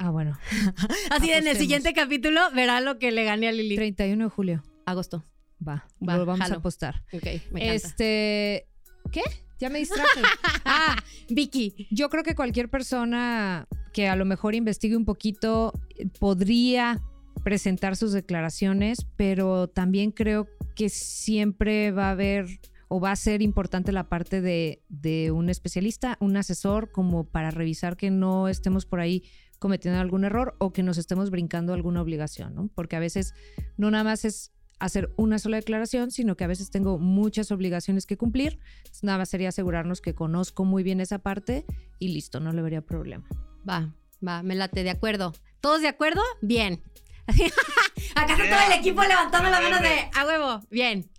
Ah, 0.00 0.10
bueno. 0.10 0.36
Así 1.10 1.26
en 1.26 1.34
el 1.34 1.38
Apostemos. 1.38 1.58
siguiente 1.58 1.92
capítulo 1.92 2.40
verá 2.52 2.80
lo 2.80 2.98
que 2.98 3.12
le 3.12 3.22
gané 3.22 3.46
a 3.46 3.52
Lili. 3.52 3.76
31 3.76 4.24
de 4.24 4.30
julio. 4.30 4.64
Agosto. 4.84 5.24
Va, 5.66 5.86
Va, 6.06 6.16
lo 6.16 6.26
vamos 6.26 6.40
jalo. 6.40 6.56
a 6.56 6.58
apostar. 6.58 7.02
Ok, 7.12 7.24
me 7.50 7.64
encanta. 7.64 7.74
Este, 7.74 8.68
¿qué? 9.10 9.22
Ya 9.58 9.70
me 9.70 9.78
distraje. 9.78 10.20
ah, 10.64 10.96
Vicky. 11.28 11.88
yo 11.90 12.08
creo 12.08 12.22
que 12.22 12.34
cualquier 12.34 12.68
persona 12.68 13.66
que 13.92 14.08
a 14.08 14.16
lo 14.16 14.24
mejor 14.24 14.54
investigue 14.54 14.96
un 14.96 15.04
poquito 15.04 15.72
eh, 15.96 16.06
podría 16.18 17.02
presentar 17.42 17.96
sus 17.96 18.12
declaraciones, 18.12 19.06
pero 19.16 19.68
también 19.68 20.12
creo 20.12 20.48
que 20.76 20.88
siempre 20.88 21.90
va 21.90 22.08
a 22.08 22.12
haber 22.12 22.46
o 22.88 23.00
va 23.00 23.10
a 23.12 23.16
ser 23.16 23.42
importante 23.42 23.92
la 23.92 24.08
parte 24.08 24.40
de, 24.40 24.82
de 24.88 25.30
un 25.30 25.50
especialista, 25.50 26.16
un 26.20 26.36
asesor, 26.36 26.90
como 26.90 27.24
para 27.24 27.50
revisar 27.50 27.96
que 27.96 28.10
no 28.10 28.48
estemos 28.48 28.86
por 28.86 29.00
ahí 29.00 29.24
cometiendo 29.58 30.00
algún 30.00 30.24
error 30.24 30.54
o 30.58 30.72
que 30.72 30.82
nos 30.82 30.98
estemos 30.98 31.30
brincando 31.30 31.74
alguna 31.74 32.00
obligación, 32.00 32.54
¿no? 32.54 32.68
Porque 32.74 32.96
a 32.96 33.00
veces 33.00 33.34
no 33.76 33.90
nada 33.90 34.04
más 34.04 34.24
es 34.24 34.52
hacer 34.80 35.12
una 35.16 35.38
sola 35.38 35.56
declaración, 35.56 36.10
sino 36.10 36.36
que 36.36 36.44
a 36.44 36.46
veces 36.46 36.70
tengo 36.70 36.98
muchas 36.98 37.50
obligaciones 37.50 38.06
que 38.06 38.16
cumplir. 38.16 38.58
Entonces, 38.78 39.02
Nada 39.04 39.18
más 39.18 39.28
sería 39.28 39.48
asegurarnos 39.48 40.00
que 40.00 40.14
conozco 40.14 40.64
muy 40.64 40.82
bien 40.82 41.00
esa 41.00 41.18
parte 41.18 41.64
y 41.98 42.08
listo, 42.08 42.40
no 42.40 42.52
le 42.52 42.62
vería 42.62 42.80
problema. 42.82 43.26
Va, 43.68 43.94
va, 44.26 44.42
me 44.42 44.54
late, 44.54 44.82
de 44.82 44.90
acuerdo. 44.90 45.32
¿Todos 45.60 45.80
de 45.82 45.88
acuerdo? 45.88 46.22
Bien. 46.42 46.82
Acá 48.14 48.32
está 48.34 48.48
todo 48.48 48.72
el 48.72 48.78
equipo 48.80 49.02
levantando 49.02 49.50
la 49.50 49.60
mano 49.60 49.80
de 49.80 50.08
a 50.14 50.26
huevo. 50.26 50.60
Bien. 50.70 51.10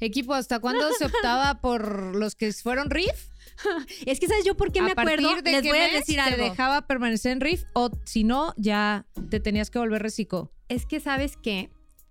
Equipo, 0.00 0.34
¿hasta 0.34 0.60
cuándo 0.60 0.90
se 0.92 1.06
optaba 1.06 1.60
por 1.60 2.16
los 2.16 2.34
que 2.34 2.52
fueron 2.52 2.90
RIF? 2.90 3.28
Es 4.06 4.20
que, 4.20 4.28
¿sabes 4.28 4.44
yo 4.44 4.56
por 4.56 4.70
qué 4.70 4.80
me 4.80 4.90
¿A 4.90 4.92
acuerdo? 4.92 5.26
partir 5.28 5.42
de 5.42 5.50
Les 5.50 5.62
qué 5.62 5.68
voy 5.70 5.78
a 5.78 5.82
mes 5.88 5.92
decir 5.94 6.14
te 6.14 6.20
algo. 6.20 6.44
dejaba 6.44 6.86
permanecer 6.86 7.32
en 7.32 7.40
RIF 7.40 7.64
o 7.74 7.90
si 8.04 8.22
no, 8.22 8.54
ya 8.56 9.04
te 9.30 9.40
tenías 9.40 9.68
que 9.70 9.80
volver 9.80 10.00
reciclo? 10.00 10.52
Es 10.68 10.86
que, 10.86 11.00
¿sabes 11.00 11.36
qué? 11.36 11.70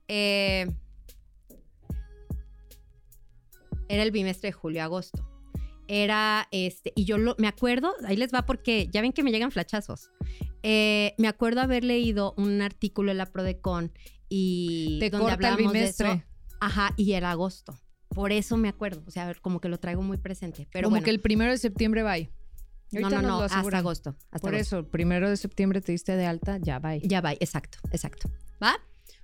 Eh, 0.10 0.68
era 3.90 4.04
el 4.04 4.12
bimestre 4.12 4.50
de 4.50 4.54
julio-agosto. 4.54 5.28
Era 5.90 6.48
este, 6.52 6.92
y 6.96 7.06
yo 7.06 7.18
lo, 7.18 7.36
me 7.38 7.48
acuerdo, 7.48 7.94
ahí 8.06 8.18
les 8.18 8.34
va 8.34 8.46
porque 8.46 8.90
ya 8.92 9.02
ven 9.02 9.14
que 9.14 9.24
me 9.24 9.32
llegan 9.32 9.52
flachazos. 9.52 10.12
Eh, 10.64 11.14
me 11.18 11.28
acuerdo 11.30 11.62
haber 11.62 11.84
leído 11.86 12.34
un 12.38 12.62
artículo 12.62 13.12
en 13.12 13.18
la 13.20 13.26
Prodecon 13.28 13.94
y 14.28 14.98
Te 15.00 15.10
donde 15.10 15.24
corta 15.30 15.48
el 15.48 15.54
hablábamos 15.54 15.72
de 15.74 15.80
bimestre. 15.80 16.12
eso. 16.12 16.24
Ajá, 16.60 16.94
y 16.98 17.14
era 17.14 17.32
agosto. 17.32 17.80
Por 18.10 18.32
eso 18.34 18.58
me 18.58 18.68
acuerdo, 18.68 19.04
o 19.08 19.12
sea, 19.12 19.34
como 19.36 19.62
que 19.62 19.70
lo 19.70 19.80
traigo 19.80 20.02
muy 20.02 20.18
presente. 20.18 20.68
Pero 20.74 20.88
Como 20.88 20.96
bueno, 20.96 21.06
que 21.06 21.12
el 21.12 21.22
primero 21.22 21.52
de 21.52 21.58
septiembre 21.58 22.04
va. 22.04 22.18
no, 22.92 23.10
no, 23.10 23.22
no, 23.22 23.40
hasta 23.42 23.60
agosto. 23.78 24.10
hasta 24.32 24.40
Por 24.40 24.56
agosto. 24.56 24.80
eso, 24.80 24.88
primero 24.90 25.30
de 25.30 25.38
septiembre 25.38 25.80
te 25.82 25.92
diste 25.94 26.16
de 26.18 26.26
alta, 26.26 26.58
ya 26.58 26.80
va. 26.80 26.98
Ya 26.98 27.22
va, 27.22 27.32
exacto, 27.34 27.78
exacto. 27.92 28.30
¿Va? 28.62 28.76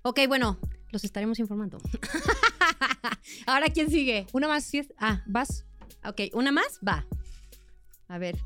Ok, 0.03 0.21
bueno, 0.27 0.59
los 0.93 1.03
estaremos 1.03 1.39
informando. 1.39 1.77
Ahora, 3.45 3.67
¿quién 3.69 3.89
sigue? 3.89 4.27
Una 4.31 4.47
más. 4.47 4.63
Sí 4.63 4.77
es- 4.79 4.93
Ah, 4.97 5.21
¿Vas? 5.25 5.65
ok, 6.05 6.21
¿una 6.33 6.51
más? 6.51 6.79
Va. 6.87 7.05
A 8.07 8.17
ver. 8.17 8.37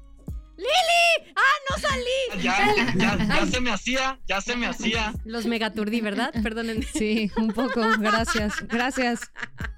¡Lili! 0.57 1.31
¡Ah, 1.35 1.57
no 1.69 1.77
salí! 1.77 2.41
Ya, 2.43 2.73
ya, 2.95 3.17
ya 3.27 3.45
se 3.45 3.61
me 3.61 3.69
hacía, 3.69 4.19
ya 4.27 4.41
se 4.41 4.55
me 4.55 4.65
hacía. 4.65 5.13
Los 5.23 5.45
megaturdí, 5.45 6.01
¿verdad? 6.01 6.33
Perdónenme. 6.41 6.83
Sí, 6.83 7.29
un 7.37 7.49
poco. 7.49 7.81
Gracias. 7.99 8.53
Gracias. 8.67 9.19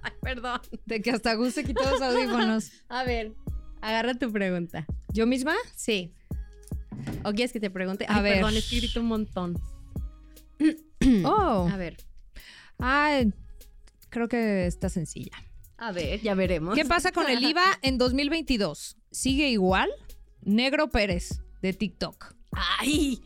Ay, 0.02 0.14
perdón. 0.22 0.62
De 0.86 1.02
que 1.02 1.12
hasta 1.12 1.34
Gus 1.34 1.54
se 1.56 1.66
quitó 1.66 1.84
los 1.90 2.02
audífonos. 2.02 2.72
A 2.88 3.04
ver, 3.04 3.34
agarra 3.82 4.14
tu 4.14 4.32
pregunta. 4.32 4.86
¿Yo 5.12 5.26
misma? 5.28 5.54
Sí. 5.76 6.14
¿O 7.26 7.32
quieres 7.34 7.52
que 7.52 7.60
te 7.60 7.70
pregunte? 7.70 8.06
A 8.08 8.16
Ay, 8.18 8.24
ver. 8.24 8.34
perdón, 8.36 8.56
es 8.56 8.70
que 8.70 8.78
grito 8.78 9.02
un 9.02 9.08
montón. 9.08 9.60
Oh. 11.26 11.68
A 11.72 11.78
ver. 11.78 11.96
Ay, 12.80 13.34
creo 14.10 14.28
que 14.28 14.66
está 14.66 14.90
sencilla. 14.90 15.32
A 15.78 15.92
ver, 15.92 16.22
ya 16.22 16.34
veremos. 16.34 16.76
¿Qué 16.76 16.86
pasa 16.86 17.12
con 17.12 17.30
el 17.30 17.44
IVA 17.44 17.78
en 17.82 17.98
2022? 17.98 18.98
¿Sigue 19.12 19.50
igual? 19.50 19.90
Negro 20.42 20.90
Pérez, 20.90 21.42
de 21.62 21.74
TikTok. 21.74 22.34
¡Ay! 22.52 23.22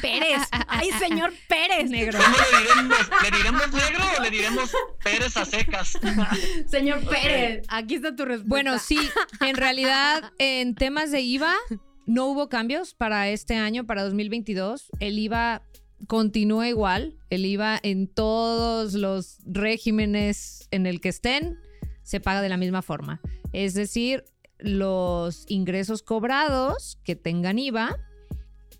Pérez. 0.00 0.42
¡Ay, 0.66 0.90
señor 0.98 1.32
Pérez! 1.48 1.88
Negro. 1.88 2.18
¿Cómo 2.18 2.36
le 2.36 2.68
diremos? 2.68 3.10
¿Le 3.22 3.36
diremos 3.36 3.72
negro 3.72 4.04
o 4.18 4.22
le 4.22 4.30
diremos 4.30 4.72
Pérez 5.04 5.36
a 5.36 5.44
secas? 5.44 5.98
Señor. 6.68 7.04
Pérez. 7.08 7.64
Aquí 7.68 7.94
está 7.94 8.16
tu 8.16 8.24
respuesta. 8.24 8.48
Bueno, 8.48 8.78
sí, 8.80 8.98
en 9.40 9.54
realidad 9.54 10.32
en 10.38 10.74
temas 10.74 11.12
de 11.12 11.20
IVA 11.20 11.54
no 12.06 12.26
hubo 12.26 12.48
cambios 12.48 12.94
para 12.94 13.28
este 13.28 13.54
año, 13.54 13.86
para 13.86 14.02
2022. 14.02 14.90
El 14.98 15.18
IVA 15.18 15.62
continúa 16.06 16.68
igual. 16.68 17.16
El 17.30 17.44
IVA 17.44 17.78
en 17.82 18.06
todos 18.08 18.94
los 18.94 19.38
regímenes 19.44 20.68
en 20.70 20.86
el 20.86 21.00
que 21.00 21.08
estén 21.10 21.58
se 22.02 22.20
paga 22.20 22.42
de 22.42 22.48
la 22.48 22.56
misma 22.56 22.82
forma. 22.82 23.20
Es 23.52 23.74
decir, 23.74 24.24
los 24.58 25.44
ingresos 25.48 26.02
cobrados 26.02 26.98
que 27.04 27.16
tengan 27.16 27.58
IVA 27.58 27.96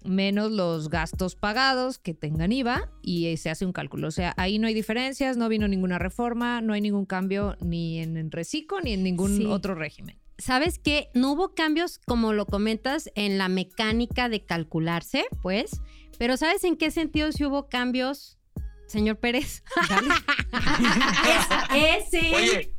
menos 0.05 0.53
los 0.53 0.89
gastos 0.91 1.35
pagados 1.35 1.99
que 1.99 2.15
tengan 2.15 2.53
IVA 2.53 2.91
y 3.03 3.27
eh, 3.27 3.37
se 3.37 3.51
hace 3.51 3.67
un 3.67 3.73
cálculo. 3.73 4.09
O 4.09 4.11
sea, 4.13 4.33
ahí 4.37 4.59
no 4.59 4.67
hay 4.67 4.75
diferencias, 4.75 5.37
no 5.37 5.49
vino 5.49 5.67
ninguna 5.69 5.99
reforma, 5.99 6.61
no 6.61 6.73
hay 6.73 6.81
ningún 6.81 7.05
cambio 7.05 7.57
ni 7.61 7.99
en 7.99 8.17
el 8.17 8.31
reciclo 8.31 8.81
ni 8.81 8.93
en 8.93 9.03
ningún 9.03 9.37
Sí. 9.37 9.45
otro 9.47 9.75
régimen. 9.75 10.17
¿Sabes 10.39 10.79
qué? 10.79 11.11
No 11.15 11.33
hubo 11.33 11.53
cambios, 11.55 11.99
como 12.07 12.33
lo 12.33 12.47
comentas, 12.47 13.11
en 13.17 13.39
la 13.39 13.49
mecánica 13.49 14.29
de 14.29 14.45
calcularse, 14.45 15.25
pues. 15.43 15.81
Pero 16.19 16.37
¿sabes 16.37 16.65
en 16.65 16.77
qué 16.77 16.91
sentido 16.91 17.31
sí 17.33 17.45
hubo 17.45 17.69
cambios, 17.69 18.39
señor 18.87 19.17
Pérez? 19.19 19.63
es, 21.75 22.07
ese. 22.13 22.35
Oye, 22.35 22.73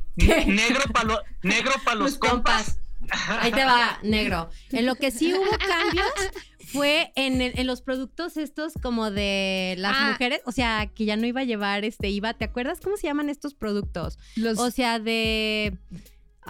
negro 0.46 0.80
para 0.92 1.22
negro 1.42 1.72
pa 1.84 1.94
los 1.94 2.18
compas. 2.18 2.78
Ahí 3.40 3.50
te 3.50 3.64
va, 3.64 3.98
negro. 4.02 4.50
En 4.70 4.86
lo 4.86 4.94
que 4.94 5.10
sí 5.10 5.32
hubo 5.34 5.50
cambios 5.58 6.12
fue 6.72 7.12
en, 7.16 7.40
el- 7.40 7.58
en 7.58 7.66
los 7.66 7.82
productos 7.82 8.36
estos 8.36 8.74
como 8.80 9.10
de 9.10 9.74
las 9.78 9.96
Ah. 9.96 10.10
mujeres, 10.12 10.40
o 10.44 10.52
sea, 10.52 10.86
que 10.94 11.04
ya 11.06 11.16
no 11.16 11.26
iba 11.26 11.40
a 11.40 11.44
llevar 11.44 11.84
este 11.84 12.08
IVA. 12.10 12.34
¿Te 12.34 12.44
acuerdas 12.44 12.78
cómo 12.80 12.96
se 12.96 13.08
llaman 13.08 13.28
estos 13.28 13.54
productos? 13.54 14.18
Los, 14.36 14.58
O 14.58 14.70
sea, 14.70 14.98
de... 15.00 15.76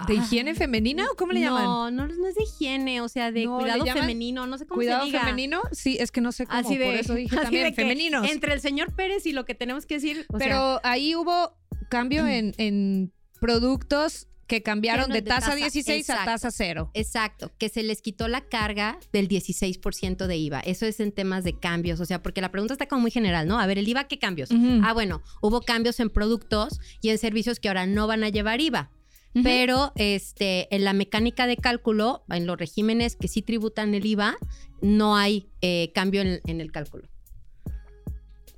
¿De 0.06 0.14
higiene 0.14 0.54
femenina 0.54 1.06
o 1.10 1.16
cómo 1.16 1.32
le 1.32 1.40
llaman? 1.40 1.64
No, 1.64 1.90
no, 1.90 2.06
no 2.06 2.26
es 2.28 2.34
de 2.34 2.42
higiene, 2.44 3.00
o 3.00 3.08
sea, 3.08 3.32
de 3.32 3.44
No, 3.44 3.58
cuidado 3.58 3.84
femenino, 3.86 4.46
no 4.46 4.58
sé 4.58 4.66
cómo 4.66 4.76
¿Cuidado 4.78 5.00
se 5.02 5.06
diga. 5.06 5.20
femenino? 5.20 5.62
Sí, 5.72 5.96
es 6.00 6.10
que 6.10 6.20
no 6.20 6.32
sé 6.32 6.46
cómo, 6.46 6.58
Así 6.58 6.76
de, 6.76 6.84
por 6.86 6.94
eso 6.94 7.14
dije 7.14 7.34
así 7.36 7.42
también 7.44 7.64
de 7.64 7.70
que 7.70 7.82
femeninos. 7.82 8.28
Entre 8.30 8.52
el 8.52 8.60
señor 8.60 8.92
Pérez 8.92 9.26
y 9.26 9.32
lo 9.32 9.44
que 9.44 9.54
tenemos 9.54 9.86
que 9.86 9.94
decir, 9.94 10.26
o 10.28 10.38
sea, 10.38 10.46
Pero 10.46 10.80
ahí 10.84 11.14
hubo 11.14 11.56
cambio 11.88 12.26
en, 12.26 12.54
en 12.58 13.12
productos 13.40 14.28
que 14.50 14.64
cambiaron 14.64 15.10
de 15.10 15.20
de 15.20 15.22
tasa 15.22 15.50
tasa, 15.50 15.54
16 15.54 16.10
a 16.10 16.24
tasa 16.24 16.50
cero. 16.50 16.90
Exacto, 16.94 17.52
que 17.56 17.68
se 17.68 17.84
les 17.84 18.02
quitó 18.02 18.26
la 18.26 18.40
carga 18.40 18.98
del 19.12 19.28
16% 19.28 20.26
de 20.26 20.36
IVA. 20.36 20.58
Eso 20.60 20.86
es 20.86 20.98
en 20.98 21.12
temas 21.12 21.44
de 21.44 21.56
cambios, 21.56 22.00
o 22.00 22.04
sea, 22.04 22.20
porque 22.20 22.40
la 22.40 22.50
pregunta 22.50 22.74
está 22.74 22.86
como 22.86 23.02
muy 23.02 23.12
general, 23.12 23.46
¿no? 23.46 23.60
A 23.60 23.66
ver, 23.68 23.78
el 23.78 23.86
IVA, 23.86 24.08
¿qué 24.08 24.18
cambios? 24.18 24.50
Ah, 24.82 24.92
bueno, 24.92 25.22
hubo 25.40 25.60
cambios 25.60 26.00
en 26.00 26.10
productos 26.10 26.80
y 27.00 27.10
en 27.10 27.18
servicios 27.18 27.60
que 27.60 27.68
ahora 27.68 27.86
no 27.86 28.08
van 28.08 28.24
a 28.24 28.28
llevar 28.28 28.60
IVA. 28.60 28.90
Pero 29.32 29.92
este, 29.94 30.74
en 30.74 30.84
la 30.84 30.92
mecánica 30.92 31.46
de 31.46 31.56
cálculo, 31.56 32.24
en 32.28 32.46
los 32.46 32.58
regímenes 32.58 33.14
que 33.16 33.28
sí 33.28 33.42
tributan 33.42 33.94
el 33.94 34.04
IVA, 34.04 34.36
no 34.80 35.16
hay 35.16 35.48
eh, 35.60 35.92
cambio 35.94 36.22
en, 36.22 36.40
en 36.46 36.60
el 36.60 36.72
cálculo. 36.72 37.08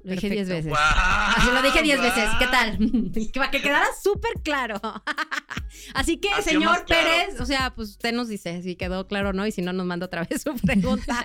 Lo 0.05 0.13
dije 0.15 0.31
diez 0.31 0.49
Perfecto. 0.49 0.71
veces. 0.71 0.85
Así 0.97 1.51
lo 1.53 1.63
dije 1.63 1.83
diez 1.83 2.01
Guau, 2.01 2.11
veces. 2.11 2.31
¿Qué 2.39 2.47
tal? 2.47 2.79
Para 3.35 3.51
que 3.51 3.63
quedara 3.63 3.87
súper 4.03 4.33
claro. 4.43 4.81
Así 5.95 6.17
que, 6.19 6.29
Así 6.31 6.51
señor 6.51 6.85
claro. 6.85 7.09
Pérez, 7.09 7.41
o 7.41 7.47
sea, 7.47 7.73
pues 7.75 7.91
usted 7.91 8.13
nos 8.13 8.29
dice 8.29 8.63
si 8.63 8.75
quedó 8.75 9.07
claro 9.07 9.31
o 9.31 9.33
no, 9.33 9.47
y 9.47 9.53
si 9.53 9.63
no, 9.63 9.73
nos 9.73 9.87
manda 9.87 10.07
otra 10.07 10.25
vez 10.25 10.43
su 10.45 10.55
pregunta. 10.57 11.25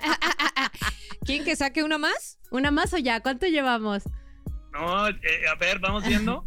¿Quién 1.24 1.44
que 1.44 1.56
saque 1.56 1.82
una 1.82 1.98
más? 1.98 2.38
¿Una 2.50 2.70
más 2.70 2.92
o 2.94 2.98
ya? 2.98 3.20
¿Cuánto 3.20 3.46
llevamos? 3.46 4.04
No, 4.72 5.08
eh, 5.08 5.48
a 5.50 5.56
ver, 5.56 5.80
vamos 5.80 6.06
viendo. 6.06 6.46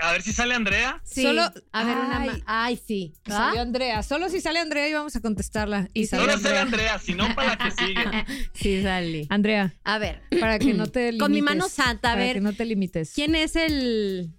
A 0.00 0.12
ver 0.12 0.22
si 0.22 0.32
sale 0.32 0.54
Andrea. 0.54 1.00
Sí. 1.04 1.22
Solo- 1.22 1.50
a 1.72 1.84
ver, 1.84 1.96
una 1.96 2.42
Ay. 2.46 2.76
sí. 2.86 3.14
¿Va? 3.30 3.36
Salió 3.36 3.62
Andrea. 3.62 4.02
Solo 4.02 4.28
si 4.28 4.40
sale 4.40 4.58
Andrea 4.60 4.88
íbamos 4.88 5.14
a 5.16 5.20
contestarla. 5.20 5.88
Y 5.94 6.02
Y 6.02 6.06
Solo 6.06 6.38
sale 6.38 6.58
Andrea. 6.58 6.98
Si 6.98 7.14
no, 7.14 7.34
para 7.34 7.50
la 7.50 7.58
que 7.58 7.70
sigue. 7.70 8.04
Sí, 8.54 8.82
sale. 8.82 9.26
Andrea, 9.30 9.74
A 9.84 9.98
ver, 9.98 10.22
para 10.40 10.58
que 10.58 10.74
no 10.74 10.86
te 10.86 11.12
limites. 11.12 11.18
Con 11.22 11.32
mi 11.32 11.42
mano 11.42 11.68
santa, 11.68 12.10
a 12.10 12.12
para 12.14 12.24
ver. 12.24 12.34
que 12.34 12.40
no 12.40 12.52
te 12.52 12.64
limites. 12.64 13.12
¿quién 13.14 13.34
es 13.34 13.56
el, 13.56 14.32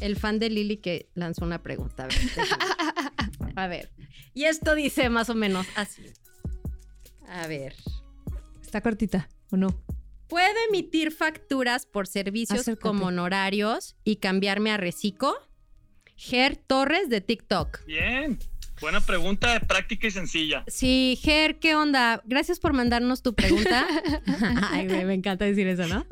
el 0.00 0.16
fan 0.16 0.38
de 0.38 0.50
Lili 0.50 0.78
que 0.78 1.08
lanzó 1.14 1.44
una 1.44 1.62
pregunta? 1.62 2.04
A 2.04 2.06
ver, 2.08 3.52
a 3.56 3.66
ver. 3.66 3.90
Y 4.34 4.44
esto 4.44 4.74
dice 4.74 5.08
más 5.10 5.28
o 5.30 5.34
menos 5.34 5.66
así. 5.76 6.02
A 7.28 7.46
ver. 7.46 7.74
Está 8.62 8.80
cortita, 8.80 9.28
¿o 9.50 9.56
no? 9.56 9.68
¿Puedo 10.28 10.54
emitir 10.68 11.12
facturas 11.12 11.86
por 11.86 12.06
servicios 12.06 12.60
Acércate. 12.60 12.82
como 12.82 13.06
honorarios 13.06 13.96
y 14.04 14.16
cambiarme 14.16 14.70
a 14.70 14.76
Recico? 14.76 15.36
Ger 16.16 16.56
Torres 16.56 17.08
de 17.08 17.20
TikTok. 17.20 17.84
Bien. 17.86 18.38
Buena 18.80 19.00
pregunta, 19.00 19.60
práctica 19.60 20.08
y 20.08 20.10
sencilla. 20.10 20.64
Sí, 20.66 21.18
Ger, 21.22 21.58
¿qué 21.58 21.74
onda? 21.74 22.22
Gracias 22.24 22.58
por 22.58 22.72
mandarnos 22.72 23.22
tu 23.22 23.34
pregunta. 23.34 23.86
Ay, 24.70 24.86
me 24.86 25.14
encanta 25.14 25.44
decir 25.44 25.66
eso, 25.66 25.86
¿no? 25.86 26.06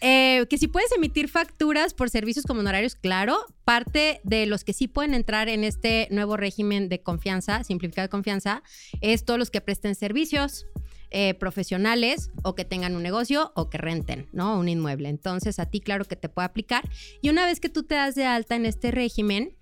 Eh, 0.00 0.44
que 0.50 0.58
si 0.58 0.68
puedes 0.68 0.92
emitir 0.92 1.28
facturas 1.30 1.94
por 1.94 2.10
servicios 2.10 2.44
como 2.44 2.60
honorarios, 2.60 2.94
claro. 2.94 3.38
Parte 3.64 4.20
de 4.22 4.44
los 4.44 4.62
que 4.62 4.74
sí 4.74 4.86
pueden 4.86 5.14
entrar 5.14 5.48
en 5.48 5.64
este 5.64 6.08
nuevo 6.10 6.36
régimen 6.36 6.90
de 6.90 7.00
confianza, 7.00 7.64
simplificado 7.64 8.04
de 8.04 8.10
confianza, 8.10 8.62
es 9.00 9.24
todos 9.24 9.38
los 9.38 9.50
que 9.50 9.62
presten 9.62 9.94
servicios 9.94 10.66
eh, 11.16 11.32
profesionales 11.34 12.32
o 12.42 12.56
que 12.56 12.64
tengan 12.64 12.96
un 12.96 13.04
negocio 13.04 13.52
o 13.54 13.70
que 13.70 13.78
renten, 13.78 14.26
¿no? 14.32 14.58
Un 14.58 14.68
inmueble. 14.68 15.08
Entonces, 15.08 15.60
a 15.60 15.66
ti, 15.66 15.80
claro 15.80 16.04
que 16.06 16.16
te 16.16 16.28
puede 16.28 16.46
aplicar. 16.46 16.90
Y 17.22 17.28
una 17.28 17.46
vez 17.46 17.60
que 17.60 17.68
tú 17.68 17.84
te 17.84 17.94
das 17.94 18.16
de 18.16 18.24
alta 18.24 18.56
en 18.56 18.66
este 18.66 18.90
régimen, 18.90 19.56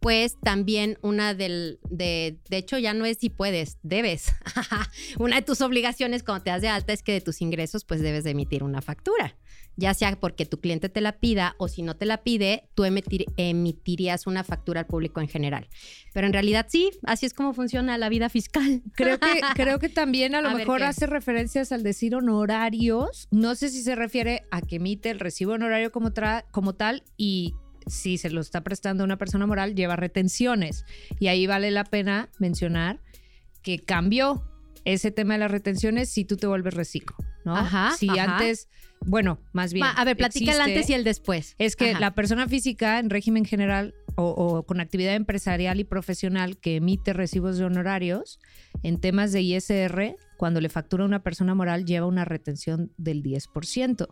pues 0.00 0.38
también 0.38 0.98
una 1.00 1.32
del, 1.32 1.80
de, 1.88 2.36
de 2.50 2.56
hecho 2.58 2.76
ya 2.76 2.92
no 2.92 3.06
es 3.06 3.16
si 3.16 3.30
puedes, 3.30 3.78
debes. 3.82 4.34
una 5.18 5.36
de 5.36 5.42
tus 5.42 5.62
obligaciones 5.62 6.22
cuando 6.22 6.44
te 6.44 6.50
das 6.50 6.60
de 6.60 6.68
alta 6.68 6.92
es 6.92 7.02
que 7.02 7.12
de 7.12 7.22
tus 7.22 7.40
ingresos 7.40 7.86
pues 7.86 8.02
debes 8.02 8.24
de 8.24 8.32
emitir 8.32 8.62
una 8.62 8.82
factura. 8.82 9.34
Ya 9.80 9.94
sea 9.94 10.18
porque 10.18 10.44
tu 10.44 10.60
cliente 10.60 10.88
te 10.88 11.00
la 11.00 11.20
pida 11.20 11.54
o 11.56 11.68
si 11.68 11.82
no 11.82 11.94
te 11.96 12.04
la 12.04 12.24
pide, 12.24 12.64
tú 12.74 12.82
emitir- 12.82 13.32
emitirías 13.36 14.26
una 14.26 14.42
factura 14.42 14.80
al 14.80 14.86
público 14.86 15.20
en 15.20 15.28
general. 15.28 15.68
Pero 16.12 16.26
en 16.26 16.32
realidad 16.32 16.66
sí, 16.68 16.90
así 17.04 17.26
es 17.26 17.32
como 17.32 17.54
funciona 17.54 17.96
la 17.96 18.08
vida 18.08 18.28
fiscal. 18.28 18.82
Creo 18.94 19.20
que, 19.20 19.28
creo 19.54 19.78
que 19.78 19.88
también 19.88 20.34
a 20.34 20.40
lo 20.40 20.48
A 20.48 20.54
mejor 20.54 20.82
hace 20.82 21.06
referencias 21.06 21.70
al 21.70 21.84
decir 21.84 22.16
honorarios. 22.16 23.28
No 23.30 23.54
sé 23.54 23.68
si 23.68 23.82
se 23.82 23.94
refiere 23.94 24.42
a 24.50 24.60
que 24.62 24.76
emite 24.76 25.10
el 25.10 25.20
recibo 25.20 25.52
honorario 25.52 25.92
como, 25.92 26.10
tra- 26.10 26.44
como 26.50 26.74
tal 26.74 27.04
y 27.16 27.54
si 27.86 28.18
se 28.18 28.30
lo 28.30 28.40
está 28.40 28.62
prestando 28.62 29.04
a 29.04 29.06
una 29.06 29.16
persona 29.16 29.46
moral, 29.46 29.74
lleva 29.76 29.94
retenciones. 29.96 30.84
Y 31.20 31.28
ahí 31.28 31.46
vale 31.46 31.70
la 31.70 31.84
pena 31.84 32.30
mencionar 32.40 33.00
que 33.62 33.78
cambió 33.78 34.42
ese 34.84 35.10
tema 35.10 35.34
de 35.34 35.40
las 35.40 35.50
retenciones 35.50 36.08
si 36.10 36.24
tú 36.24 36.36
te 36.36 36.46
vuelves 36.46 36.74
reciclo, 36.74 37.16
¿no? 37.48 37.56
Ajá, 37.56 37.92
Si 37.96 38.08
ajá. 38.08 38.36
antes, 38.36 38.68
bueno, 39.00 39.40
más 39.52 39.72
bien. 39.72 39.86
A 39.96 40.04
ver, 40.04 40.16
platica 40.16 40.52
el 40.52 40.60
antes 40.60 40.90
y 40.90 40.92
el 40.94 41.02
después. 41.04 41.54
es 41.58 41.76
que 41.76 41.92
Ajá. 41.92 42.00
la 42.00 42.14
persona 42.14 42.46
física 42.46 42.98
en 42.98 43.10
régimen 43.10 43.44
general 43.44 43.94
o, 44.16 44.26
o 44.28 44.62
con 44.64 44.80
actividad 44.80 45.14
empresarial 45.14 45.80
y 45.80 45.84
profesional 45.84 46.58
que 46.58 46.76
emite 46.76 47.12
recibos 47.12 47.56
de 47.56 47.64
honorarios 47.64 48.38
en 48.82 49.00
temas 49.00 49.32
de 49.32 49.42
ISR, 49.42 50.16
cuando 50.36 50.60
le 50.60 50.68
factura 50.68 51.04
a 51.04 51.06
una 51.06 51.22
persona 51.22 51.54
moral, 51.54 51.84
lleva 51.84 52.06
una 52.06 52.24
retención 52.24 52.92
del 52.96 53.22
10%. 53.22 54.08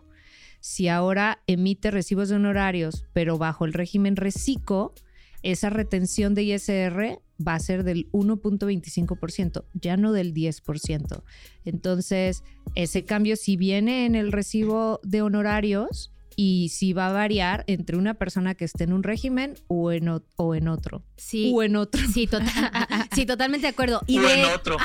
Si 0.60 0.88
ahora 0.88 1.42
emite 1.46 1.90
recibos 1.90 2.28
de 2.28 2.36
honorarios, 2.36 3.04
pero 3.12 3.38
bajo 3.38 3.64
el 3.66 3.72
régimen 3.72 4.16
reciclo, 4.16 4.94
esa 5.42 5.70
retención 5.70 6.34
de 6.34 6.42
ISR 6.44 7.20
va 7.44 7.54
a 7.54 7.58
ser 7.60 7.84
del 7.84 8.10
1.25%, 8.12 9.64
ya 9.74 9.96
no 9.96 10.12
del 10.12 10.32
10%. 10.34 11.22
Entonces, 11.64 12.42
ese 12.74 13.04
cambio 13.04 13.36
si 13.36 13.56
viene 13.56 14.06
en 14.06 14.14
el 14.14 14.32
recibo 14.32 15.00
de 15.02 15.22
honorarios 15.22 16.12
y 16.38 16.68
si 16.68 16.92
va 16.92 17.08
a 17.08 17.12
variar 17.12 17.64
entre 17.66 17.96
una 17.96 18.14
persona 18.14 18.54
que 18.54 18.66
esté 18.66 18.84
en 18.84 18.92
un 18.92 19.02
régimen 19.02 19.54
o 19.68 19.90
en, 19.90 20.08
o- 20.08 20.22
o 20.36 20.54
en 20.54 20.68
otro. 20.68 21.02
Sí. 21.16 21.50
O 21.54 21.62
en 21.62 21.76
otro. 21.76 22.00
Sí, 22.12 22.26
total- 22.26 22.48
sí, 23.14 23.24
totalmente 23.24 23.66
de 23.66 23.70
acuerdo. 23.70 24.02
Y, 24.06 24.18
o 24.18 24.22
de- 24.22 24.42
en 24.42 24.44
otro. 24.54 24.76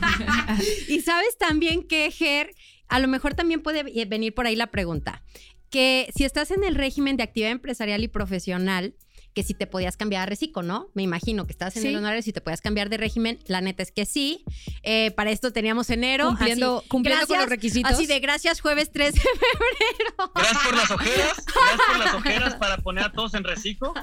y 0.88 1.00
sabes 1.00 1.36
también 1.38 1.82
que, 1.86 2.10
Ger, 2.10 2.54
a 2.88 2.98
lo 2.98 3.08
mejor 3.08 3.34
también 3.34 3.62
puede 3.62 3.82
venir 4.06 4.34
por 4.34 4.46
ahí 4.46 4.56
la 4.56 4.68
pregunta, 4.70 5.22
que 5.70 6.10
si 6.16 6.24
estás 6.24 6.50
en 6.50 6.64
el 6.64 6.74
régimen 6.74 7.16
de 7.16 7.22
actividad 7.24 7.52
empresarial 7.52 8.02
y 8.02 8.08
profesional, 8.08 8.94
que 9.34 9.42
si 9.42 9.54
te 9.54 9.66
podías 9.66 9.96
cambiar 9.96 10.22
a 10.22 10.26
reciclo, 10.26 10.62
¿no? 10.62 10.88
Me 10.94 11.02
imagino 11.02 11.46
que 11.46 11.52
estás 11.52 11.76
en 11.76 11.82
Sí. 11.82 11.88
el 11.88 11.96
honorario, 11.96 12.20
si 12.22 12.32
te 12.32 12.40
podías 12.40 12.60
cambiar 12.60 12.88
de 12.90 12.96
régimen, 12.96 13.38
la 13.46 13.60
neta 13.60 13.82
es 13.82 13.92
que 13.92 14.04
sí. 14.06 14.44
Eh, 14.82 15.12
para 15.12 15.30
esto 15.30 15.52
teníamos 15.52 15.88
enero. 15.90 16.28
Cumpliendo- 16.28 16.78
así, 16.78 16.88
cumpliendo 16.88 17.26
con 17.26 17.38
los 17.38 17.48
requisitos. 17.48 17.92
Así 17.92 18.06
de 18.06 18.18
gracias, 18.20 18.60
jueves 18.60 18.90
3 18.92 19.14
de 19.14 19.20
febrero. 19.20 20.32
Gracias 20.34 20.58
por 20.64 20.76
las 20.76 20.90
ojeras. 20.90 21.44
Gracias 21.46 21.80
por 21.88 21.98
las 21.98 22.14
ojeras 22.14 22.54
para 22.56 22.76
poner 22.78 23.04
a 23.04 23.12
todos 23.12 23.34
en 23.34 23.44
reciclo. 23.44 23.94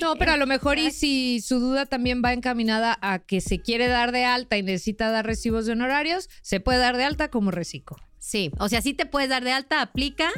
No, 0.00 0.16
pero 0.16 0.32
a 0.32 0.36
lo 0.36 0.46
mejor 0.46 0.78
y 0.78 0.90
si 0.90 1.40
su 1.40 1.58
duda 1.60 1.86
también 1.86 2.22
va 2.24 2.32
encaminada 2.32 2.98
a 3.02 3.18
que 3.18 3.40
se 3.40 3.60
quiere 3.60 3.88
dar 3.88 4.12
de 4.12 4.24
alta 4.24 4.56
y 4.56 4.62
necesita 4.62 5.10
dar 5.10 5.26
recibos 5.26 5.66
de 5.66 5.72
honorarios, 5.72 6.28
se 6.42 6.60
puede 6.60 6.78
dar 6.78 6.96
de 6.96 7.04
alta 7.04 7.28
como 7.30 7.50
reciclo. 7.50 7.96
Sí, 8.18 8.50
o 8.58 8.68
sea, 8.68 8.82
sí 8.82 8.92
te 8.92 9.06
puedes 9.06 9.30
dar 9.30 9.42
de 9.44 9.52
alta, 9.52 9.80
aplica. 9.80 10.30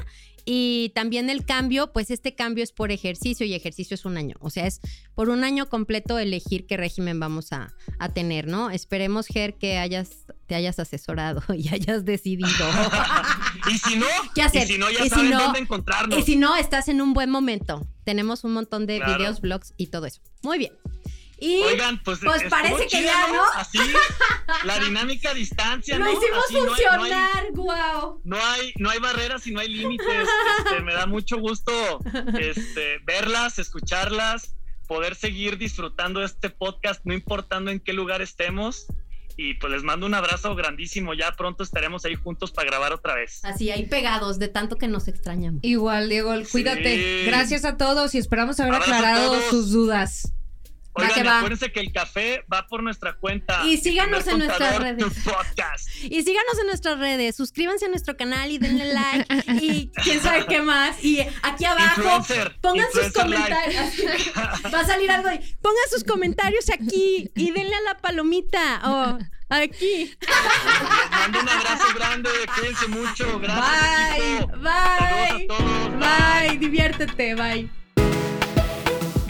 Y 0.44 0.90
también 0.94 1.30
el 1.30 1.44
cambio, 1.44 1.92
pues 1.92 2.10
este 2.10 2.34
cambio 2.34 2.64
es 2.64 2.72
por 2.72 2.90
ejercicio 2.90 3.46
y 3.46 3.54
ejercicio 3.54 3.94
es 3.94 4.04
un 4.04 4.16
año. 4.16 4.34
O 4.40 4.50
sea, 4.50 4.66
es 4.66 4.80
por 5.14 5.28
un 5.28 5.44
año 5.44 5.68
completo 5.68 6.18
elegir 6.18 6.66
qué 6.66 6.76
régimen 6.76 7.20
vamos 7.20 7.52
a, 7.52 7.72
a 7.98 8.08
tener, 8.12 8.48
¿no? 8.48 8.70
Esperemos, 8.70 9.26
Ger, 9.28 9.54
que 9.54 9.78
hayas, 9.78 10.10
te 10.46 10.54
hayas 10.54 10.78
asesorado 10.78 11.42
y 11.56 11.68
hayas 11.68 12.04
decidido. 12.04 12.48
y 13.72 13.78
si 13.78 13.96
no, 13.96 14.06
¿Qué 14.34 14.42
hacer? 14.42 14.64
y 14.64 14.72
si 14.72 14.78
no, 14.78 14.90
ya 14.90 15.02
si 15.04 15.08
saben 15.10 15.30
no- 15.30 15.40
dónde 15.40 15.60
encontrarnos. 15.60 16.18
y 16.18 16.22
si 16.22 16.36
no, 16.36 16.56
estás 16.56 16.88
en 16.88 17.00
un 17.00 17.12
buen 17.14 17.30
momento. 17.30 17.86
Tenemos 18.04 18.42
un 18.42 18.52
montón 18.52 18.86
de 18.86 18.96
Claro. 18.96 19.16
videos, 19.18 19.40
blogs 19.40 19.74
y 19.76 19.86
todo 19.88 20.06
eso. 20.06 20.20
Muy 20.42 20.58
bien. 20.58 20.72
Y 21.44 21.60
Oigan, 21.64 22.00
pues, 22.04 22.20
pues 22.22 22.44
parece 22.48 22.86
que 22.86 23.02
ya, 23.02 23.26
¿no? 23.32 23.42
Así, 23.56 23.78
la 24.62 24.78
dinámica 24.78 25.30
a 25.30 25.34
distancia, 25.34 25.98
lo 25.98 26.04
¿no? 26.04 26.12
hicimos 26.12 26.44
Así 26.44 26.54
no 26.54 26.60
hay- 26.60 26.64
no 26.66 26.72
hay- 26.74 26.84
funcionar, 27.00 27.52
guau. 27.52 28.20
No 28.22 28.36
hay, 28.40 28.72
no 28.78 28.90
hay 28.90 29.00
barreras 29.00 29.44
y 29.48 29.50
no 29.50 29.58
hay 29.58 29.66
límites. 29.68 30.28
Este, 30.58 30.80
me 30.82 30.94
da 30.94 31.06
mucho 31.06 31.38
gusto 31.38 31.72
este, 32.38 32.98
verlas, 33.04 33.58
escucharlas, 33.58 34.54
poder 34.86 35.16
seguir 35.16 35.58
disfrutando 35.58 36.20
de 36.20 36.26
este 36.26 36.48
podcast, 36.48 37.00
no 37.04 37.12
importando 37.12 37.72
en 37.72 37.80
qué 37.80 37.92
lugar 37.92 38.22
estemos. 38.22 38.86
Y 39.36 39.54
pues 39.54 39.72
les 39.72 39.82
mando 39.82 40.04
un 40.06 40.14
abrazo 40.14 40.54
grandísimo. 40.54 41.14
Ya 41.14 41.32
pronto 41.32 41.64
estaremos 41.64 42.04
ahí 42.04 42.14
juntos 42.14 42.52
para 42.52 42.66
grabar 42.68 42.92
otra 42.92 43.14
vez. 43.14 43.40
Así, 43.44 43.70
ahí 43.72 43.86
pegados 43.86 44.38
de 44.38 44.46
tanto 44.46 44.76
que 44.76 44.86
nos 44.86 45.08
extrañamos. 45.08 45.58
Igual, 45.64 46.08
Diego, 46.08 46.34
cuídate. 46.52 47.22
Sí. 47.22 47.26
Gracias 47.26 47.64
a 47.64 47.76
todos 47.76 48.14
y 48.14 48.18
esperamos 48.18 48.60
haber 48.60 48.74
Abrazo 48.74 48.92
aclarado 48.94 49.40
sus 49.50 49.72
dudas. 49.72 50.32
Oigan, 50.94 51.26
acuérdense 51.26 51.72
que 51.72 51.80
el 51.80 51.90
café 51.90 52.44
va 52.52 52.66
por 52.66 52.82
nuestra 52.82 53.14
cuenta. 53.14 53.64
Y 53.64 53.78
síganos 53.78 54.26
en 54.26 54.38
nuestras 54.38 54.78
redes. 54.78 55.04
Y 56.02 56.22
síganos 56.22 56.58
en 56.60 56.66
nuestras 56.66 56.98
redes, 56.98 57.36
suscríbanse 57.36 57.86
a 57.86 57.88
nuestro 57.88 58.16
canal 58.16 58.50
y 58.50 58.58
denle 58.58 58.92
like 58.92 59.44
y 59.62 59.90
quién 60.02 60.20
sabe 60.20 60.44
qué 60.46 60.60
más. 60.60 61.02
Y 61.02 61.20
aquí 61.42 61.64
abajo 61.64 62.00
Influencer, 62.00 62.56
pongan 62.60 62.86
sus 62.92 63.06
influencer 63.06 63.22
comentarios. 63.22 64.64
Va 64.74 64.80
a 64.80 64.86
salir 64.86 65.10
algo 65.10 65.28
ahí. 65.28 65.38
Pongan 65.62 65.84
sus 65.90 66.04
comentarios 66.04 66.68
aquí 66.70 67.30
y 67.34 67.50
denle 67.52 67.74
a 67.74 67.80
la 67.80 67.98
palomita. 67.98 68.80
O 68.84 69.18
aquí. 69.48 70.14
Les 70.20 71.10
mando 71.10 71.40
un 71.40 71.48
abrazo 71.48 71.86
grande. 71.94 72.30
Cuídense 72.54 72.88
mucho. 72.88 73.38
Gracias. 73.40 74.10
Bye, 74.10 74.36
equipo. 74.36 74.58
bye. 74.58 75.46
Todos. 75.46 76.00
Bye, 76.00 76.58
diviértete, 76.58 77.34
bye. 77.34 77.81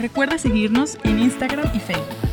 Recuerda 0.02 0.36
seguirnos 0.36 0.98
en 1.04 1.20
Instagram 1.20 1.70
y 1.76 1.78
Facebook. 1.78 2.31